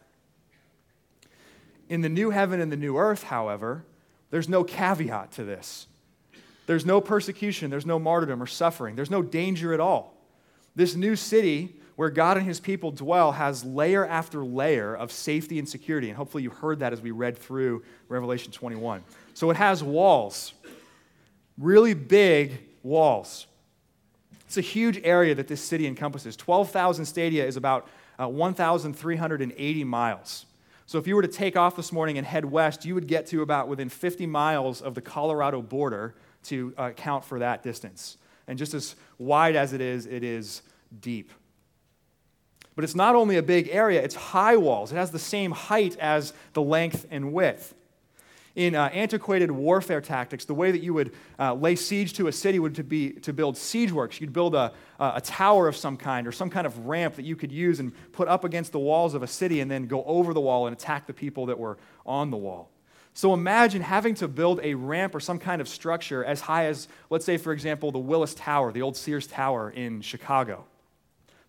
In 1.88 2.02
the 2.02 2.10
new 2.10 2.32
heaven 2.32 2.60
and 2.60 2.70
the 2.70 2.76
new 2.76 2.98
earth, 2.98 3.24
however, 3.24 3.86
there's 4.30 4.50
no 4.50 4.66
caveat 4.66 5.32
to 5.32 5.46
this. 5.46 5.88
There's 6.66 6.86
no 6.86 7.00
persecution, 7.00 7.70
there's 7.70 7.86
no 7.86 7.98
martyrdom 7.98 8.44
or 8.44 8.48
suffering, 8.48 8.98
there's 8.98 9.10
no 9.10 9.22
danger 9.22 9.74
at 9.74 9.80
all. 9.80 10.18
This 10.76 10.96
new 10.96 11.16
city 11.16 11.78
where 11.96 12.10
God 12.10 12.38
and 12.38 12.46
his 12.46 12.60
people 12.60 12.92
dwell 12.92 13.32
has 13.32 13.64
layer 13.64 14.06
after 14.06 14.44
layer 14.44 14.96
of 14.96 15.12
safety 15.12 15.60
and 15.60 15.70
security. 15.70 16.10
And 16.10 16.18
hopefully 16.18 16.44
you 16.44 16.50
heard 16.50 16.80
that 16.80 16.92
as 16.92 17.02
we 17.02 17.12
read 17.12 17.38
through 17.38 17.84
Revelation 18.10 18.52
21. 18.52 19.04
So 19.34 19.50
it 19.50 19.58
has 19.58 19.84
walls, 19.84 20.54
really 21.58 21.94
big 21.94 22.60
walls. 22.84 23.48
It's 24.46 24.58
a 24.58 24.62
huge 24.62 25.00
area 25.04 25.34
that 25.36 25.48
this 25.48 25.62
city 25.62 25.88
encompasses. 25.88 26.36
12,000 26.36 27.06
stadia 27.06 27.46
is 27.46 27.58
about 27.58 27.88
uh, 28.20 28.28
1,380 28.28 29.84
miles. 29.84 30.46
So 30.86 31.00
if 31.00 31.08
you 31.08 31.16
were 31.16 31.22
to 31.22 31.28
take 31.28 31.56
off 31.56 31.76
this 31.76 31.92
morning 31.92 32.18
and 32.18 32.28
head 32.28 32.46
west, 32.46 32.86
you 32.86 32.94
would 32.94 33.08
get 33.08 33.26
to 33.28 33.42
about 33.42 33.68
within 33.68 33.90
50 33.90 34.28
miles 34.28 34.82
of 34.82 34.94
the 34.96 35.02
Colorado 35.02 35.62
border 35.62 36.14
to 36.44 36.74
uh, 36.78 36.84
account 36.84 37.26
for 37.26 37.40
that 37.40 37.64
distance. 37.64 38.18
And 38.48 38.60
just 38.60 38.74
as 38.74 38.96
wide 39.18 39.56
as 39.56 39.74
it 39.74 39.82
is, 39.82 40.06
it 40.06 40.24
is 40.24 40.62
deep. 41.00 41.32
But 42.76 42.84
it's 42.84 42.96
not 42.96 43.16
only 43.16 43.38
a 43.38 43.44
big 43.44 43.70
area, 43.70 44.02
it's 44.02 44.16
high 44.16 44.58
walls. 44.58 44.92
It 44.92 44.96
has 44.96 45.12
the 45.12 45.20
same 45.20 45.52
height 45.52 45.98
as 46.00 46.34
the 46.54 46.62
length 46.62 47.08
and 47.12 47.32
width. 47.32 47.74
In 48.56 48.76
uh, 48.76 48.86
antiquated 48.94 49.50
warfare 49.50 50.00
tactics, 50.00 50.46
the 50.46 50.54
way 50.54 50.72
that 50.72 50.84
you 50.84 50.94
would 50.94 51.14
uh, 51.40 51.56
lay 51.56 51.76
siege 51.76 52.14
to 52.14 52.28
a 52.28 52.32
city 52.32 52.60
would 52.60 52.76
to 52.76 52.84
be 52.84 53.14
to 53.14 53.34
build 53.34 53.58
siege 53.58 53.92
works. 53.92 54.22
You'd 54.22 54.32
build 54.32 54.54
a, 54.54 54.72
a 55.00 55.22
tower 55.22 55.68
of 55.68 55.76
some 55.76 55.98
kind 55.98 56.28
or 56.28 56.32
some 56.32 56.52
kind 56.52 56.68
of 56.68 56.86
ramp 56.86 57.16
that 57.16 57.26
you 57.26 57.36
could 57.36 57.52
use 57.52 57.80
and 57.80 57.92
put 58.12 58.28
up 58.28 58.44
against 58.44 58.72
the 58.72 58.80
walls 58.80 59.16
of 59.16 59.24
a 59.24 59.28
city 59.28 59.60
and 59.60 59.72
then 59.72 59.88
go 59.88 60.04
over 60.04 60.36
the 60.36 60.42
wall 60.42 60.68
and 60.68 60.76
attack 60.76 61.08
the 61.08 61.14
people 61.14 61.48
that 61.48 61.58
were 61.58 61.80
on 62.06 62.30
the 62.30 62.38
wall. 62.38 62.70
So 63.16 63.34
imagine 63.34 63.82
having 63.82 64.16
to 64.16 64.28
build 64.28 64.60
a 64.64 64.74
ramp 64.74 65.14
or 65.14 65.20
some 65.20 65.38
kind 65.38 65.62
of 65.62 65.68
structure 65.68 66.26
as 66.26 66.42
high 66.42 66.66
as, 66.66 66.88
let's 67.12 67.26
say, 67.26 67.38
for 67.38 67.54
example, 67.54 67.92
the 67.92 68.00
Willis 68.00 68.34
Tower, 68.34 68.72
the 68.72 68.82
old 68.82 68.98
Sears 68.98 69.28
Tower 69.28 69.70
in 69.70 70.02
Chicago. 70.02 70.66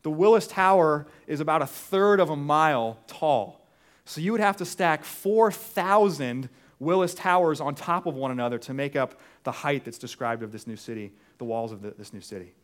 The 0.02 0.10
Willis 0.10 0.46
Tower 0.46 1.06
is 1.26 1.40
about 1.40 1.62
a 1.62 1.66
third 1.66 2.20
of 2.20 2.28
a 2.28 2.36
mile 2.36 2.98
tall. 3.06 3.66
So 4.04 4.20
you 4.20 4.32
would 4.32 4.42
have 4.42 4.58
to 4.58 4.66
stack 4.66 5.04
4,000 5.04 6.50
Willis 6.84 7.14
Towers 7.14 7.60
on 7.60 7.74
top 7.74 8.06
of 8.06 8.14
one 8.14 8.30
another 8.30 8.58
to 8.58 8.74
make 8.74 8.96
up 8.96 9.18
the 9.42 9.52
height 9.52 9.84
that's 9.84 9.98
described 9.98 10.42
of 10.42 10.52
this 10.52 10.66
new 10.66 10.76
city, 10.76 11.12
the 11.38 11.44
walls 11.44 11.72
of 11.72 11.82
the, 11.82 11.90
this 11.92 12.12
new 12.12 12.20
city. 12.20 12.54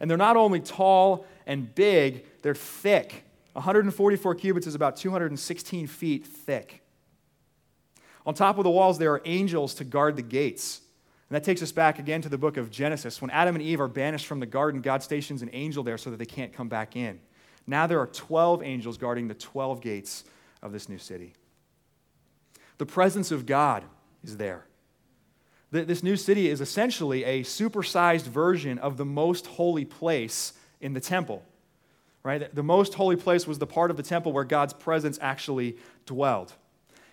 And 0.00 0.10
they're 0.10 0.18
not 0.18 0.36
only 0.36 0.60
tall 0.60 1.26
and 1.46 1.74
big, 1.74 2.24
they're 2.42 2.54
thick. 2.54 3.24
144 3.54 4.34
cubits 4.36 4.66
is 4.66 4.74
about 4.74 4.96
216 4.96 5.86
feet 5.86 6.26
thick. 6.26 6.82
On 8.26 8.34
top 8.34 8.58
of 8.58 8.64
the 8.64 8.70
walls, 8.70 8.98
there 8.98 9.12
are 9.12 9.22
angels 9.24 9.74
to 9.74 9.84
guard 9.84 10.16
the 10.16 10.22
gates. 10.22 10.80
And 11.28 11.36
that 11.36 11.44
takes 11.44 11.62
us 11.62 11.72
back 11.72 11.98
again 11.98 12.22
to 12.22 12.28
the 12.28 12.38
book 12.38 12.56
of 12.56 12.70
Genesis. 12.70 13.22
When 13.22 13.30
Adam 13.30 13.54
and 13.54 13.62
Eve 13.62 13.80
are 13.80 13.88
banished 13.88 14.26
from 14.26 14.40
the 14.40 14.46
garden, 14.46 14.80
God 14.80 15.02
stations 15.02 15.42
an 15.42 15.50
angel 15.52 15.82
there 15.82 15.98
so 15.98 16.10
that 16.10 16.18
they 16.18 16.26
can't 16.26 16.52
come 16.52 16.68
back 16.68 16.96
in. 16.96 17.20
Now 17.66 17.86
there 17.86 18.00
are 18.00 18.08
12 18.08 18.62
angels 18.62 18.98
guarding 18.98 19.28
the 19.28 19.34
12 19.34 19.80
gates 19.80 20.24
of 20.62 20.72
this 20.72 20.88
new 20.88 20.98
city. 20.98 21.34
The 22.80 22.86
presence 22.86 23.30
of 23.30 23.44
God 23.44 23.84
is 24.24 24.38
there. 24.38 24.64
This 25.70 26.02
new 26.02 26.16
city 26.16 26.48
is 26.48 26.62
essentially 26.62 27.24
a 27.24 27.42
supersized 27.42 28.22
version 28.22 28.78
of 28.78 28.96
the 28.96 29.04
most 29.04 29.46
holy 29.48 29.84
place 29.84 30.54
in 30.80 30.94
the 30.94 31.00
temple. 31.00 31.44
Right? 32.22 32.54
The 32.54 32.62
most 32.62 32.94
holy 32.94 33.16
place 33.16 33.46
was 33.46 33.58
the 33.58 33.66
part 33.66 33.90
of 33.90 33.98
the 33.98 34.02
temple 34.02 34.32
where 34.32 34.44
God's 34.44 34.72
presence 34.72 35.18
actually 35.20 35.76
dwelled. 36.06 36.54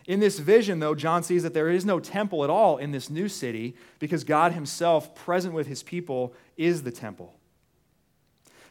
In 0.05 0.21
this 0.21 0.39
vision, 0.39 0.79
though, 0.79 0.95
John 0.95 1.21
sees 1.21 1.43
that 1.43 1.53
there 1.53 1.69
is 1.69 1.83
no 1.83 1.99
temple 1.99 2.45
at 2.45 2.49
all 2.49 2.77
in 2.77 2.91
this 2.91 3.09
new 3.09 3.27
city 3.27 3.75
because 3.99 4.23
God 4.23 4.53
Himself, 4.53 5.15
present 5.15 5.53
with 5.53 5.67
His 5.67 5.83
people, 5.83 6.33
is 6.55 6.83
the 6.83 6.91
temple. 6.91 7.35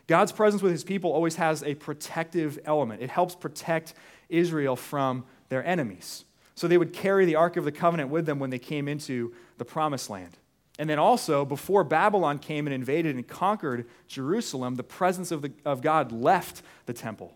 God's 0.07 0.33
presence 0.33 0.63
with 0.63 0.73
His 0.73 0.83
people 0.83 1.13
always 1.13 1.37
has 1.37 1.63
a 1.63 1.75
protective 1.75 2.59
element, 2.65 3.03
it 3.03 3.11
helps 3.11 3.35
protect 3.35 3.93
Israel 4.31 4.77
from 4.77 5.27
their 5.51 5.63
enemies. 5.63 6.25
So 6.57 6.67
they 6.67 6.79
would 6.79 6.93
carry 6.93 7.27
the 7.27 7.37
Ark 7.37 7.57
of 7.57 7.65
the 7.65 7.73
Covenant 7.73 8.11
with 8.11 8.27
them 8.27 8.39
when 8.39 8.51
they 8.51 8.59
came 8.59 8.89
into 8.89 9.33
the 9.59 9.65
Promised 9.65 10.11
Land. 10.11 10.37
And 10.79 10.91
then 10.91 10.99
also, 10.99 11.45
before 11.45 11.85
Babylon 11.85 12.39
came 12.39 12.67
and 12.67 12.75
invaded 12.75 13.15
and 13.15 13.27
conquered 13.27 13.87
Jerusalem, 14.09 14.75
the 14.75 14.83
presence 14.83 15.31
of, 15.31 15.43
the, 15.43 15.53
of 15.65 15.81
God 15.81 16.13
left 16.13 16.63
the 16.87 16.93
temple. 16.93 17.35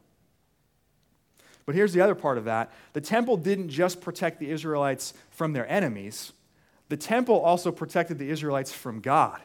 But 1.64 1.74
here's 1.74 1.92
the 1.92 2.00
other 2.00 2.14
part 2.14 2.36
of 2.36 2.44
that 2.44 2.72
the 2.92 3.00
temple 3.00 3.36
didn't 3.36 3.68
just 3.68 4.00
protect 4.00 4.40
the 4.40 4.50
Israelites 4.50 5.14
from 5.30 5.52
their 5.52 5.70
enemies, 5.70 6.32
the 6.88 6.96
temple 6.96 7.38
also 7.38 7.70
protected 7.70 8.18
the 8.18 8.28
Israelites 8.28 8.72
from 8.72 9.00
God. 9.00 9.40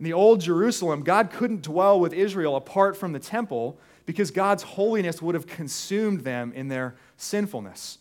In 0.00 0.04
the 0.04 0.12
old 0.12 0.40
Jerusalem, 0.40 1.02
God 1.02 1.30
couldn't 1.30 1.62
dwell 1.62 2.00
with 2.00 2.12
Israel 2.12 2.56
apart 2.56 2.96
from 2.96 3.12
the 3.12 3.20
temple 3.20 3.78
because 4.06 4.30
God's 4.30 4.64
holiness 4.64 5.22
would 5.22 5.34
have 5.34 5.46
consumed 5.46 6.22
them 6.22 6.52
in 6.52 6.68
their 6.68 6.96
sinfulness. 7.16 7.98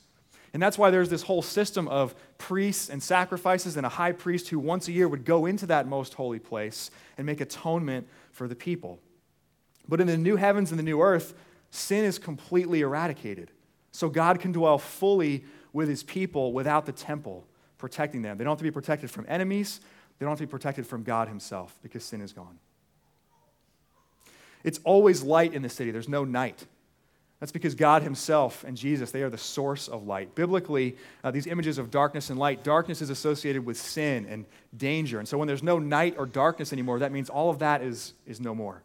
And 0.54 0.62
that's 0.62 0.78
why 0.78 0.92
there's 0.92 1.10
this 1.10 1.24
whole 1.24 1.42
system 1.42 1.88
of 1.88 2.14
priests 2.38 2.90
and 2.90 3.02
sacrifices 3.02 3.76
and 3.76 3.86
a 3.86 3.90
high 3.90 4.12
priest 4.12 4.50
who 4.50 4.60
once 4.60 4.88
a 4.88 4.92
year 4.92 5.08
would 5.08 5.26
go 5.26 5.48
into 5.48 5.66
that 5.66 5.88
most 5.88 6.14
holy 6.14 6.40
place 6.40 6.92
and 7.18 7.26
make 7.26 7.42
atonement 7.42 8.08
for 8.32 8.48
the 8.48 8.56
people. 8.56 9.00
But 9.90 10.00
in 10.00 10.08
the 10.08 10.18
new 10.18 10.36
heavens 10.36 10.70
and 10.72 10.78
the 10.78 10.84
new 10.84 11.02
earth, 11.02 11.34
sin 11.72 12.06
is 12.06 12.20
completely 12.20 12.82
eradicated. 12.82 13.50
So 13.92 14.10
God 14.10 14.40
can 14.40 14.52
dwell 14.52 14.78
fully 14.78 15.44
with 15.74 15.90
his 15.90 16.04
people 16.04 16.54
without 16.54 16.86
the 16.86 16.92
temple 16.92 17.48
protecting 17.80 18.22
them. 18.22 18.38
They 18.38 18.44
don't 18.44 18.52
have 18.52 18.60
to 18.60 18.64
be 18.64 18.72
protected 18.72 19.12
from 19.12 19.26
enemies, 19.28 19.82
they 20.18 20.24
don't 20.24 20.32
have 20.32 20.38
to 20.38 20.46
be 20.46 20.52
protected 20.52 20.88
from 20.88 21.04
God 21.04 21.28
himself 21.28 21.78
because 21.82 22.04
sin 22.04 22.22
is 22.22 22.32
gone. 22.32 22.60
It's 24.64 24.80
always 24.86 25.22
light 25.24 25.54
in 25.54 25.64
the 25.64 25.70
city, 25.70 25.92
there's 25.92 26.08
no 26.08 26.24
night. 26.24 26.66
That's 27.44 27.52
because 27.52 27.76
God 27.76 28.04
Himself 28.04 28.64
and 28.64 28.78
Jesus, 28.78 29.12
they 29.12 29.22
are 29.22 29.30
the 29.30 29.38
source 29.38 29.90
of 29.90 30.08
light. 30.08 30.34
Biblically, 30.34 30.96
uh, 31.26 31.32
these 31.32 31.46
images 31.46 31.78
of 31.78 31.92
darkness 31.92 32.30
and 32.30 32.40
light, 32.40 32.64
darkness 32.64 33.02
is 33.02 33.10
associated 33.10 33.66
with 33.66 33.76
sin 33.76 34.26
and 34.30 34.46
danger. 34.78 35.20
And 35.20 35.28
so 35.28 35.38
when 35.38 35.50
there's 35.50 35.62
no 35.62 35.78
night 35.78 36.16
or 36.18 36.26
darkness 36.26 36.72
anymore, 36.72 37.00
that 37.00 37.12
means 37.12 37.30
all 37.30 37.50
of 37.50 37.60
that 37.60 37.82
is, 37.82 38.14
is 38.26 38.40
no 38.40 38.56
more. 38.56 38.82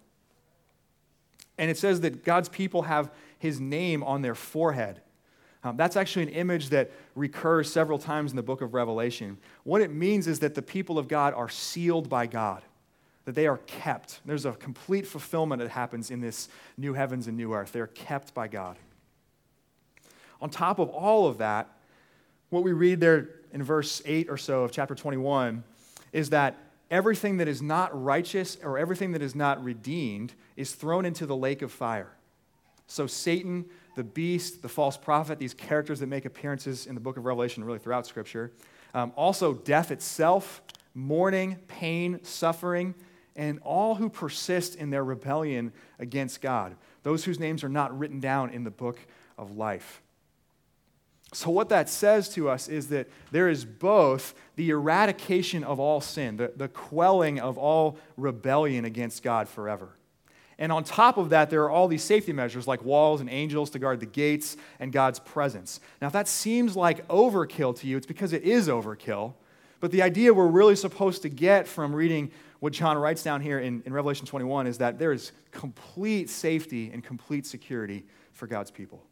And 1.57 1.71
it 1.71 1.79
says 1.79 2.01
that 2.01 2.25
God's 2.25 2.49
people 2.49 2.83
have 2.83 3.13
his 3.39 3.61
name 3.61 4.03
on 4.03 4.23
their 4.23 4.35
forehead. 4.35 5.03
Um, 5.63 5.77
that's 5.77 5.95
actually 5.95 6.25
an 6.25 6.31
image 6.31 6.71
that 6.71 6.91
recurs 7.15 7.73
several 7.73 8.01
times 8.01 8.33
in 8.33 8.37
the 8.37 8.43
book 8.43 8.61
of 8.61 8.75
Revelation. 8.75 9.39
What 9.63 9.83
it 9.83 9.93
means 9.93 10.27
is 10.27 10.41
that 10.41 10.57
the 10.57 10.63
people 10.63 10.99
of 10.99 11.07
God 11.07 11.33
are 11.33 11.49
sealed 11.49 12.09
by 12.09 12.27
God, 12.27 12.65
that 13.29 13.35
they 13.35 13.47
are 13.47 13.59
kept. 13.67 14.21
There's 14.25 14.47
a 14.47 14.53
complete 14.53 15.07
fulfillment 15.07 15.61
that 15.61 15.69
happens 15.69 16.11
in 16.11 16.23
this 16.23 16.49
new 16.79 16.95
heavens 16.95 17.27
and 17.27 17.37
new 17.37 17.53
earth. 17.53 17.73
They're 17.73 17.87
kept 17.87 18.33
by 18.33 18.49
God. 18.49 18.79
On 20.41 20.49
top 20.49 20.79
of 20.79 20.89
all 20.89 21.27
of 21.27 21.37
that, 21.37 21.69
what 22.49 22.63
we 22.63 22.73
read 22.73 23.01
there 23.01 23.29
in 23.53 23.63
verse 23.63 24.01
8 24.07 24.31
or 24.31 24.39
so 24.39 24.65
of 24.65 24.73
chapter 24.73 24.95
21 24.95 25.63
is 26.11 26.31
that 26.31 26.57
everything 26.91 27.37
that 27.37 27.49
is 27.49 27.61
not 27.61 27.91
righteous 28.03 28.57
or 28.65 28.79
everything 28.79 29.13
that 29.13 29.21
is 29.21 29.35
not 29.35 29.63
redeemed 29.63 30.33
is 30.57 30.75
thrown 30.75 31.05
into 31.05 31.27
the 31.27 31.37
lake 31.37 31.61
of 31.61 31.71
fire. 31.71 32.11
So, 32.87 33.07
Satan, 33.07 33.67
the 33.95 34.05
beast, 34.05 34.63
the 34.63 34.71
false 34.71 34.97
prophet, 34.97 35.39
these 35.39 35.53
characters 35.53 36.01
that 36.01 36.07
make 36.07 36.25
appearances 36.25 36.87
in 36.87 36.95
the 36.95 37.01
book 37.03 37.19
of 37.19 37.27
Revelation, 37.27 37.63
really 37.63 37.79
throughout 37.79 38.07
Scripture, 38.07 38.53
um, 38.95 39.13
also 39.17 39.53
death 39.53 39.91
itself, 39.91 40.63
mourning, 40.95 41.57
pain, 41.69 42.21
suffering, 42.23 42.95
and 43.39 43.61
all 43.61 43.95
who 43.95 44.11
persist 44.11 44.75
in 44.75 44.91
their 44.91 45.05
rebellion 45.05 45.73
against 46.01 46.43
God, 46.43 46.75
those 47.05 47.25
whose 47.25 47.39
names 47.39 47.63
are 47.63 47.69
not 47.69 47.97
written 47.97 48.19
down 48.19 48.51
in 48.51 48.65
the 48.65 48.71
book 48.71 48.99
of 49.39 49.57
life. 49.57 50.03
So, 51.33 51.51
what 51.51 51.69
that 51.69 51.89
says 51.89 52.29
to 52.31 52.49
us 52.49 52.69
is 52.69 52.89
that 52.89 53.09
there 53.31 53.49
is 53.49 53.65
both 53.65 54.35
the 54.57 54.71
eradication 54.71 55.63
of 55.63 55.79
all 55.79 56.01
sin, 56.01 56.37
the, 56.37 56.53
the 56.57 56.69
quelling 56.69 57.39
of 57.39 57.57
all 57.57 57.99
rebellion 58.17 58.85
against 58.85 59.23
God 59.23 59.49
forever. 59.49 59.91
And 60.59 60.73
on 60.73 60.83
top 60.83 61.19
of 61.19 61.31
that, 61.31 61.51
there 61.51 61.63
are 61.63 61.71
all 61.71 61.87
these 61.87 62.03
safety 62.03 62.33
measures 62.33 62.67
like 62.67 62.85
walls 62.85 63.21
and 63.21 63.31
angels 63.31 63.71
to 63.71 63.79
guard 63.79 64.01
the 64.01 64.07
gates 64.07 64.57
and 64.81 64.91
God's 64.91 65.21
presence. 65.21 65.79
Now, 66.01 66.09
if 66.09 66.13
that 66.15 66.27
seems 66.27 66.75
like 66.75 67.07
overkill 67.07 67.79
to 67.79 67.87
you, 67.87 67.97
it's 67.97 68.07
because 68.07 68.33
it 68.33 68.43
is 68.43 68.67
overkill. 68.67 69.35
But 69.81 69.93
the 69.93 70.03
idea 70.03 70.35
we're 70.35 70.49
really 70.49 70.75
supposed 70.75 71.23
to 71.23 71.29
get 71.29 71.69
from 71.69 71.95
reading 71.95 72.33
what 72.61 72.73
John 72.73 72.99
writes 72.99 73.23
down 73.23 73.41
here 73.41 73.61
in, 73.61 73.83
in 73.87 73.93
Revelation 73.93 74.27
21 74.27 74.67
is 74.67 74.79
that 74.79 74.99
there 74.99 75.13
is 75.13 75.33
complete 75.53 76.29
safety 76.29 76.91
and 76.93 77.05
complete 77.05 77.47
security 77.47 78.05
for 78.33 78.47
God's 78.47 78.71
people. 78.71 79.05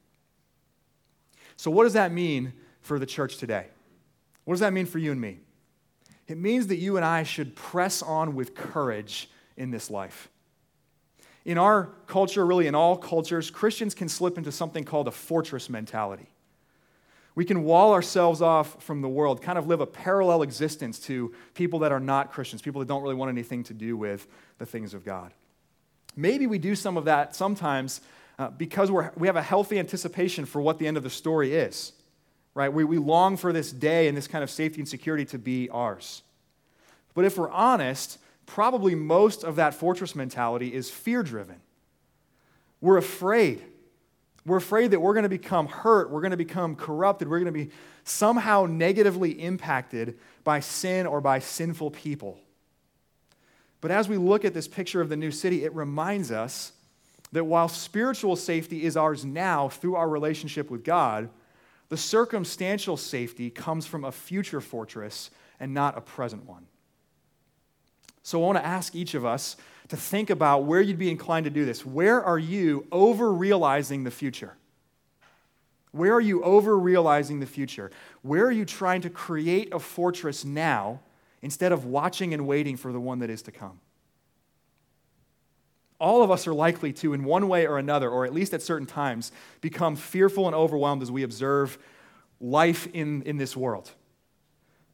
So, 1.57 1.71
what 1.71 1.85
does 1.85 1.95
that 1.95 2.13
mean 2.13 2.53
for 2.81 2.99
the 2.99 3.07
church 3.07 3.39
today? 3.39 3.67
What 4.45 4.55
does 4.55 4.61
that 4.61 4.73
mean 4.73 4.87
for 4.87 4.99
you 4.99 5.13
and 5.13 5.21
me? 5.21 5.39
It 6.29 6.39
means 6.39 6.67
that 6.69 6.77
you 6.77 6.97
and 6.97 7.05
I 7.05 7.23
should 7.23 7.55
press 7.55 8.03
on 8.03 8.35
with 8.35 8.55
courage 8.55 9.31
in 9.57 9.71
this 9.71 9.91
life. 9.91 10.29
In 11.45 11.59
our 11.59 11.91
culture, 12.09 12.45
really 12.45 12.67
in 12.67 12.75
all 12.75 12.97
cultures, 12.97 13.51
Christians 13.51 13.95
can 13.95 14.09
slip 14.09 14.37
into 14.37 14.51
something 14.51 14.83
called 14.83 15.07
a 15.07 15.13
fortress 15.13 15.71
mentality. 15.71 16.27
We 17.37 17.45
can 17.45 17.65
wall 17.65 17.93
ourselves 17.93 18.41
off 18.41 18.83
from 18.83 19.03
the 19.03 19.09
world, 19.09 19.43
kind 19.43 19.59
of 19.59 19.67
live 19.69 19.81
a 19.81 19.87
parallel 19.87 20.43
existence 20.43 20.99
to 21.01 21.35
people 21.55 21.81
that 21.81 21.93
are 21.93 22.01
not 22.01 22.33
Christians, 22.33 22.63
people 22.63 22.81
that 22.81 22.89
don't 22.89 23.03
really 23.03 23.15
want 23.15 23.29
anything 23.29 23.63
to 23.65 23.75
do 23.75 23.97
with 23.97 24.27
the 24.59 24.67
things 24.67 24.95
of 24.95 25.05
God. 25.05 25.33
Maybe 26.17 26.47
we 26.47 26.59
do 26.59 26.75
some 26.75 26.97
of 26.97 27.05
that 27.05 27.37
sometimes 27.37 28.01
uh, 28.39 28.49
because 28.49 28.91
we're, 28.91 29.13
we 29.17 29.27
have 29.27 29.37
a 29.37 29.43
healthy 29.43 29.79
anticipation 29.79 30.47
for 30.47 30.63
what 30.63 30.79
the 30.79 30.87
end 30.87 30.97
of 30.97 31.03
the 31.03 31.11
story 31.11 31.55
is, 31.55 31.93
right? 32.55 32.73
We, 32.73 32.85
we 32.85 32.97
long 32.97 33.37
for 33.37 33.53
this 33.53 33.71
day 33.71 34.09
and 34.09 34.17
this 34.17 34.27
kind 34.27 34.43
of 34.43 34.51
safety 34.51 34.81
and 34.81 34.89
security 34.89 35.27
to 35.27 35.39
be 35.39 35.69
ours. 35.69 36.23
But 37.13 37.27
if 37.27 37.37
we're 37.37 37.51
honest, 37.51 38.19
probably 38.47 38.95
most 38.95 39.45
of 39.45 39.57
that 39.57 39.75
fortress 39.75 40.15
mentality 40.15 40.73
is 40.73 40.89
fear 40.89 41.23
driven. 41.23 41.61
We're 42.81 42.97
afraid. 42.97 43.63
We're 44.47 44.59
afraid 44.59 44.93
that 44.93 45.01
we're 45.01 45.13
going 45.13 45.25
to 45.25 45.29
become 45.29 45.67
hurt, 45.67 46.09
we're 46.09 46.21
going 46.21 46.31
to 46.31 46.37
become 46.37 46.77
corrupted, 46.77 47.29
we're 47.29 47.41
going 47.41 47.53
to 47.53 47.65
be 47.65 47.71
somehow 48.05 48.67
negatively 48.67 49.33
impacted 49.33 50.19
by 50.45 50.61
sin 50.61 51.07
or 51.07 51.21
by 51.21 51.41
sinful 51.41 51.91
people. 51.91 52.39
But 53.81 53.91
as 53.91 54.09
we 54.09 54.17
look 54.17 54.45
at 54.45 54.55
this 54.55 54.69
picture 54.69 55.01
of 55.01 55.09
the 55.09 55.17
new 55.17 55.33
city, 55.33 55.65
it 55.65 55.75
reminds 55.75 56.31
us 56.31 56.73
that 57.33 57.45
while 57.45 57.69
spiritual 57.69 58.37
safety 58.37 58.85
is 58.85 58.97
ours 58.97 59.25
now 59.25 59.69
through 59.69 59.97
our 59.97 60.09
relationship 60.09 60.71
with 60.71 60.85
God, 60.85 61.29
the 61.89 61.97
circumstantial 61.97 62.97
safety 62.97 63.51
comes 63.51 63.85
from 63.85 64.05
a 64.05 64.13
future 64.13 64.61
fortress 64.61 65.31
and 65.59 65.75
not 65.75 65.99
a 65.99 66.01
present 66.01 66.45
one. 66.47 66.67
So 68.27 68.43
I 68.43 68.47
want 68.47 68.59
to 68.59 68.67
ask 68.67 68.97
each 68.97 69.15
of 69.15 69.25
us 69.25 69.57
to 69.87 69.97
think 69.97 70.31
about 70.31 70.65
where 70.65 70.81
you'd 70.81 70.99
be 70.99 71.13
inclined 71.13 71.45
to 71.45 71.51
do 71.51 71.65
this. 71.65 71.87
Where 71.87 72.21
are 72.21 72.41
you 72.41 72.85
over 72.91 73.33
realizing 73.33 74.03
the 74.03 74.11
future? 74.11 74.57
Where 75.93 76.13
are 76.13 76.21
you 76.21 76.43
over 76.43 76.77
realizing 76.77 77.39
the 77.39 77.47
future? 77.47 77.93
Where 78.23 78.45
are 78.45 78.51
you 78.51 78.65
trying 78.65 79.03
to 79.03 79.11
create 79.11 79.73
a 79.73 79.79
fortress 79.79 80.45
now 80.45 81.03
instead 81.41 81.71
of 81.71 81.85
watching 81.85 82.35
and 82.35 82.49
waiting 82.49 82.77
for 82.77 82.93
the 82.93 82.99
one 82.99 83.21
that 83.21 83.31
is 83.31 83.43
to 83.43 83.53
come? 83.53 83.79
all 85.99 86.23
of 86.23 86.31
us 86.31 86.47
are 86.47 86.53
likely 86.53 86.93
to, 86.93 87.15
in 87.15 87.25
one 87.25 87.49
way 87.49 87.67
or 87.67 87.79
another, 87.79 88.11
or 88.11 88.27
at 88.27 88.35
least 88.35 88.53
at 88.53 88.61
certain 88.61 88.87
times, 88.87 89.33
become 89.63 89.97
fearful 89.97 90.47
and 90.47 90.55
overwhelmed 90.55 91.01
as 91.01 91.11
we 91.11 91.23
observe 91.23 91.79
life 92.39 92.87
in, 92.93 93.23
in 93.23 93.39
this 93.39 93.57
world. 93.57 93.93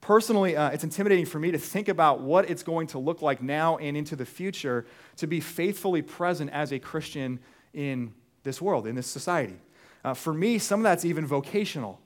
Personally, 0.03 0.57
uh, 0.57 0.71
it's 0.71 0.83
intimidating 0.83 1.25
for 1.25 1.39
me 1.39 1.53
to 1.53 1.59
think 1.59 1.89
about 1.89 2.21
what 2.21 2.51
it's 2.51 2.65
going 2.65 2.89
to 2.89 2.99
look 2.99 3.23
like 3.23 3.41
now 3.41 3.77
and 3.79 3.97
into 3.97 4.17
the 4.17 4.27
future 4.27 4.85
to 5.17 5.29
be 5.29 5.39
faithfully 5.39 6.03
present 6.03 6.51
as 6.51 6.73
a 6.73 6.79
Christian 6.81 7.39
in 7.73 8.13
this 8.43 8.61
world, 8.61 8.89
in 8.89 8.97
this 8.97 9.07
society. 9.07 9.57
Uh, 10.05 10.13
for 10.13 10.35
me, 10.35 10.59
some 10.59 10.81
of 10.81 10.85
that's 10.85 11.05
even 11.05 11.25
vocational. 11.25 12.01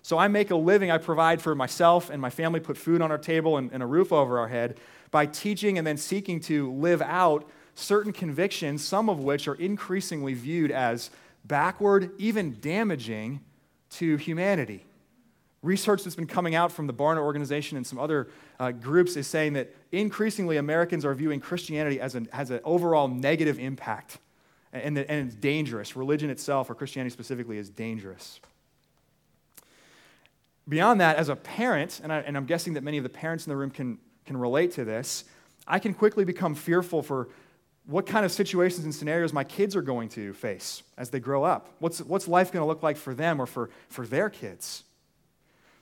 So 0.00 0.16
I 0.16 0.28
make 0.28 0.50
a 0.50 0.56
living, 0.56 0.90
I 0.90 0.96
provide 0.96 1.42
for 1.42 1.54
myself 1.54 2.08
and 2.08 2.22
my 2.22 2.30
family, 2.30 2.58
put 2.58 2.78
food 2.78 3.02
on 3.02 3.10
our 3.10 3.18
table 3.18 3.58
and, 3.58 3.70
and 3.70 3.82
a 3.82 3.86
roof 3.86 4.14
over 4.14 4.38
our 4.38 4.48
head 4.48 4.80
by 5.10 5.26
teaching 5.26 5.76
and 5.76 5.86
then 5.86 5.98
seeking 5.98 6.40
to 6.40 6.72
live 6.72 7.02
out 7.02 7.48
certain 7.74 8.14
convictions, 8.14 8.82
some 8.82 9.10
of 9.10 9.20
which 9.20 9.46
are 9.46 9.56
increasingly 9.56 10.32
viewed 10.32 10.70
as 10.70 11.10
backward, 11.44 12.12
even 12.16 12.56
damaging 12.62 13.40
to 13.90 14.16
humanity. 14.16 14.86
Research 15.62 16.02
that's 16.02 16.16
been 16.16 16.26
coming 16.26 16.54
out 16.54 16.72
from 16.72 16.86
the 16.86 16.94
Barna 16.94 17.18
organization 17.18 17.76
and 17.76 17.86
some 17.86 17.98
other 17.98 18.28
uh, 18.58 18.72
groups 18.72 19.16
is 19.16 19.26
saying 19.26 19.52
that 19.52 19.74
increasingly 19.92 20.56
Americans 20.56 21.04
are 21.04 21.14
viewing 21.14 21.40
Christianity 21.40 22.00
as 22.00 22.14
an, 22.14 22.28
as 22.32 22.50
an 22.50 22.60
overall 22.64 23.06
negative 23.06 23.58
impact 23.58 24.18
and, 24.72 24.98
and 24.98 25.28
it's 25.28 25.34
dangerous. 25.34 25.96
Religion 25.96 26.30
itself, 26.30 26.70
or 26.70 26.74
Christianity 26.74 27.12
specifically, 27.12 27.58
is 27.58 27.68
dangerous. 27.68 28.40
Beyond 30.68 31.00
that, 31.00 31.16
as 31.16 31.28
a 31.28 31.36
parent, 31.36 32.00
and, 32.02 32.12
I, 32.12 32.20
and 32.20 32.36
I'm 32.36 32.46
guessing 32.46 32.74
that 32.74 32.82
many 32.82 32.96
of 32.96 33.02
the 33.02 33.10
parents 33.10 33.46
in 33.46 33.50
the 33.50 33.56
room 33.56 33.70
can, 33.70 33.98
can 34.24 34.36
relate 34.36 34.72
to 34.72 34.84
this, 34.84 35.24
I 35.66 35.78
can 35.78 35.92
quickly 35.92 36.24
become 36.24 36.54
fearful 36.54 37.02
for 37.02 37.28
what 37.84 38.06
kind 38.06 38.24
of 38.24 38.32
situations 38.32 38.84
and 38.84 38.94
scenarios 38.94 39.32
my 39.32 39.44
kids 39.44 39.74
are 39.74 39.82
going 39.82 40.08
to 40.10 40.32
face 40.32 40.82
as 40.96 41.10
they 41.10 41.20
grow 41.20 41.42
up. 41.42 41.68
What's, 41.80 42.00
what's 42.00 42.28
life 42.28 42.52
going 42.52 42.62
to 42.62 42.66
look 42.66 42.82
like 42.82 42.96
for 42.96 43.12
them 43.12 43.40
or 43.40 43.46
for, 43.46 43.70
for 43.88 44.06
their 44.06 44.30
kids? 44.30 44.84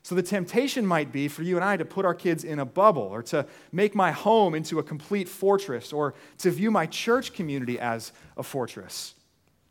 So, 0.03 0.15
the 0.15 0.23
temptation 0.23 0.87
might 0.87 1.13
be 1.13 1.29
for 1.29 1.43
you 1.43 1.57
and 1.57 1.65
I 1.65 1.77
to 1.77 1.85
put 1.85 2.07
our 2.07 2.15
kids 2.15 2.43
in 2.43 2.59
a 2.59 2.65
bubble 2.65 3.03
or 3.03 3.23
to 3.25 3.47
make 3.71 3.95
my 3.95 4.13
home 4.13 4.55
into 4.55 4.79
a 4.79 4.83
complete 4.83 5.29
fortress 5.29 5.93
or 5.93 6.15
to 6.39 6.51
view 6.51 6.71
my 6.71 6.87
church 6.87 7.35
community 7.35 7.79
as 7.79 8.13
a 8.37 8.43
fortress. 8.43 9.15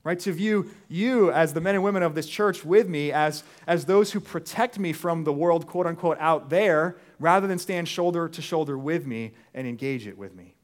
Right? 0.04 0.20
To 0.20 0.32
view 0.32 0.72
you 0.88 1.32
as 1.32 1.54
the 1.54 1.62
men 1.62 1.76
and 1.76 1.84
women 1.84 2.04
of 2.04 2.16
this 2.16 2.28
church 2.28 2.64
with 2.64 2.88
me 2.88 3.12
as, 3.12 3.44
as 3.68 3.86
those 3.86 4.12
who 4.12 4.20
protect 4.20 4.80
me 4.80 4.94
from 4.94 5.24
the 5.24 5.34
world, 5.34 5.68
quote 5.68 5.88
unquote, 5.88 6.18
out 6.20 6.50
there, 6.50 6.96
rather 7.20 7.48
than 7.48 7.60
stand 7.60 7.88
shoulder 7.88 8.30
to 8.30 8.42
shoulder 8.42 8.78
with 8.78 9.06
me 9.06 9.34
and 9.54 9.68
engage 9.68 10.08
it 10.08 10.18
with 10.18 10.34
me. 10.34 10.56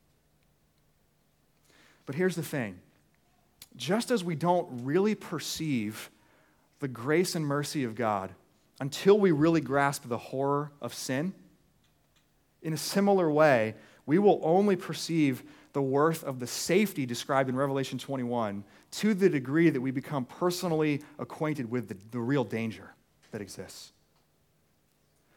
But 2.06 2.16
here's 2.16 2.36
the 2.36 2.44
thing 2.44 2.80
just 3.76 4.10
as 4.12 4.24
we 4.24 4.36
don't 4.36 4.86
really 4.86 5.16
perceive 5.16 6.10
the 6.80 6.88
grace 6.88 7.36
and 7.36 7.46
mercy 7.46 7.84
of 7.84 7.96
God 7.96 8.32
until 8.80 9.18
we 9.18 9.32
really 9.32 9.62
grasp 9.62 10.08
the 10.08 10.18
horror 10.18 10.72
of 10.82 10.94
sin, 10.94 11.34
in 12.62 12.74
a 12.74 12.78
similar 12.78 13.30
way, 13.30 13.76
we 14.06 14.20
will 14.20 14.40
only 14.44 14.76
perceive 14.76 15.44
the 15.74 15.82
worth 15.82 16.24
of 16.24 16.40
the 16.40 16.48
safety 16.48 17.06
described 17.06 17.50
in 17.50 17.56
Revelation 17.56 18.00
21 18.00 18.64
to 18.92 19.14
the 19.14 19.30
degree 19.30 19.70
that 19.70 19.82
we 19.82 19.92
become 19.92 20.26
personally 20.26 21.02
acquainted 21.20 21.70
with 21.70 21.90
the, 21.90 21.98
the 22.12 22.20
real 22.20 22.44
danger 22.44 22.94
that 23.32 23.42
exists. 23.42 23.92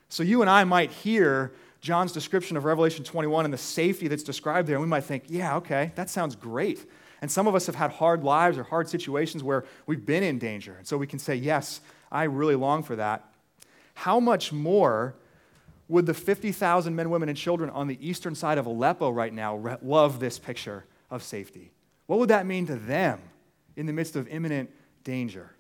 So 0.08 0.22
you 0.22 0.40
and 0.40 0.48
I 0.48 0.64
might 0.64 0.90
hear 0.90 1.52
John's 1.80 2.12
description 2.12 2.56
of 2.56 2.64
Revelation 2.64 3.04
21 3.04 3.44
and 3.44 3.54
the 3.54 3.58
safety 3.58 4.08
that's 4.08 4.22
described 4.22 4.68
there, 4.68 4.76
and 4.76 4.82
we 4.82 4.88
might 4.88 5.04
think, 5.04 5.24
yeah, 5.26 5.56
okay, 5.56 5.92
that 5.96 6.08
sounds 6.08 6.34
great. 6.34 6.88
And 7.20 7.30
some 7.30 7.46
of 7.46 7.54
us 7.54 7.66
have 7.66 7.74
had 7.74 7.90
hard 7.90 8.24
lives 8.24 8.58
or 8.58 8.62
hard 8.62 8.88
situations 8.88 9.42
where 9.42 9.64
we've 9.86 10.04
been 10.04 10.22
in 10.22 10.38
danger. 10.38 10.76
And 10.78 10.86
so 10.86 10.96
we 10.96 11.06
can 11.06 11.18
say, 11.18 11.34
yes, 11.34 11.80
I 12.10 12.24
really 12.24 12.54
long 12.54 12.82
for 12.82 12.96
that. 12.96 13.27
How 13.98 14.20
much 14.20 14.52
more 14.52 15.16
would 15.88 16.06
the 16.06 16.14
50,000 16.14 16.94
men, 16.94 17.10
women, 17.10 17.28
and 17.28 17.36
children 17.36 17.68
on 17.68 17.88
the 17.88 17.98
eastern 18.00 18.36
side 18.36 18.56
of 18.56 18.64
Aleppo 18.64 19.10
right 19.10 19.34
now 19.34 19.76
love 19.82 20.20
this 20.20 20.38
picture 20.38 20.84
of 21.10 21.24
safety? 21.24 21.72
What 22.06 22.20
would 22.20 22.28
that 22.28 22.46
mean 22.46 22.64
to 22.68 22.76
them 22.76 23.20
in 23.74 23.86
the 23.86 23.92
midst 23.92 24.14
of 24.14 24.28
imminent 24.28 24.70
danger? 25.02 25.50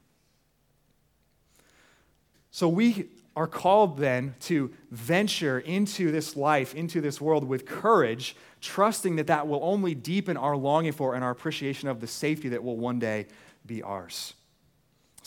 So 2.52 2.68
we 2.68 3.08
are 3.34 3.48
called 3.48 3.98
then 3.98 4.36
to 4.42 4.70
venture 4.92 5.58
into 5.58 6.12
this 6.12 6.36
life, 6.36 6.76
into 6.76 7.00
this 7.00 7.20
world 7.20 7.42
with 7.42 7.66
courage, 7.66 8.36
trusting 8.60 9.16
that 9.16 9.26
that 9.26 9.48
will 9.48 9.64
only 9.64 9.96
deepen 9.96 10.36
our 10.36 10.56
longing 10.56 10.92
for 10.92 11.16
and 11.16 11.24
our 11.24 11.32
appreciation 11.32 11.88
of 11.88 12.00
the 12.00 12.06
safety 12.06 12.50
that 12.50 12.62
will 12.62 12.76
one 12.76 13.00
day 13.00 13.26
be 13.66 13.82
ours. 13.82 14.34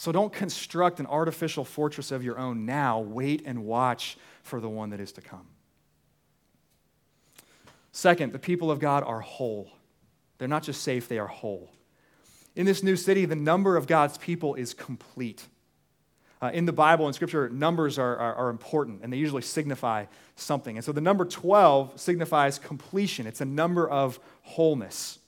So 0.02 0.12
don't 0.12 0.34
construct 0.34 1.00
an 1.00 1.06
artificial 1.06 1.64
fortress 1.64 2.10
of 2.10 2.24
your 2.24 2.40
own 2.40 2.66
now. 2.66 3.02
Wait 3.02 3.44
and 3.46 3.66
watch 3.66 4.18
for 4.42 4.60
the 4.60 4.68
one 4.68 4.90
that 4.90 5.00
is 5.00 5.12
to 5.12 5.22
come. 5.22 5.46
Second, 7.92 8.34
the 8.34 8.40
people 8.40 8.72
of 8.72 8.80
God 8.80 9.04
are 9.04 9.20
whole. 9.20 9.70
They're 10.40 10.48
not 10.48 10.64
just 10.64 10.82
safe, 10.82 11.08
they 11.08 11.20
are 11.20 11.28
whole. 11.28 11.72
In 12.56 12.66
this 12.66 12.82
new 12.82 12.96
city, 12.96 13.26
the 13.26 13.36
number 13.36 13.78
of 13.78 13.86
God's 13.86 14.18
people 14.18 14.56
is 14.56 14.74
complete. 14.74 15.46
Uh, 16.42 16.50
in 16.52 16.66
the 16.66 16.74
Bible 16.74 17.06
and 17.06 17.14
Scripture, 17.14 17.48
numbers 17.50 18.00
are, 18.00 18.18
are, 18.18 18.34
are, 18.34 18.50
important 18.50 19.02
and 19.04 19.14
they 19.14 19.18
usually 19.18 19.44
signify 19.44 20.06
something. 20.36 20.78
And 20.78 20.84
so 20.84 20.92
the 20.92 21.00
number 21.00 21.26
12 21.26 22.00
signifies 22.00 22.58
completion, 22.58 23.28
it's 23.28 23.42
a 23.42 23.46
number 23.46 23.88
of 23.88 24.20
wholeness. 24.42 25.20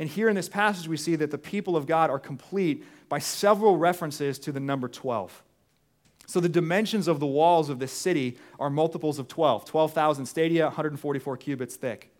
And 0.00 0.08
here 0.08 0.30
in 0.30 0.34
this 0.34 0.48
passage, 0.48 0.88
we 0.88 0.96
see 0.96 1.14
that 1.16 1.30
the 1.30 1.36
people 1.36 1.76
of 1.76 1.86
God 1.86 2.08
are 2.08 2.18
complete 2.18 2.86
by 3.10 3.18
several 3.18 3.76
references 3.76 4.38
to 4.38 4.50
the 4.50 4.58
number 4.58 4.88
12. 4.88 5.42
So 6.24 6.40
the 6.40 6.48
dimensions 6.48 7.06
of 7.06 7.20
the 7.20 7.26
walls 7.26 7.68
of 7.68 7.78
this 7.78 7.92
city 7.92 8.38
are 8.58 8.70
multiples 8.70 9.18
of 9.18 9.28
12 9.28 9.66
12,000 9.66 10.24
stadia, 10.24 10.64
144 10.64 11.36
cubits 11.36 11.76
thick. 11.76 12.10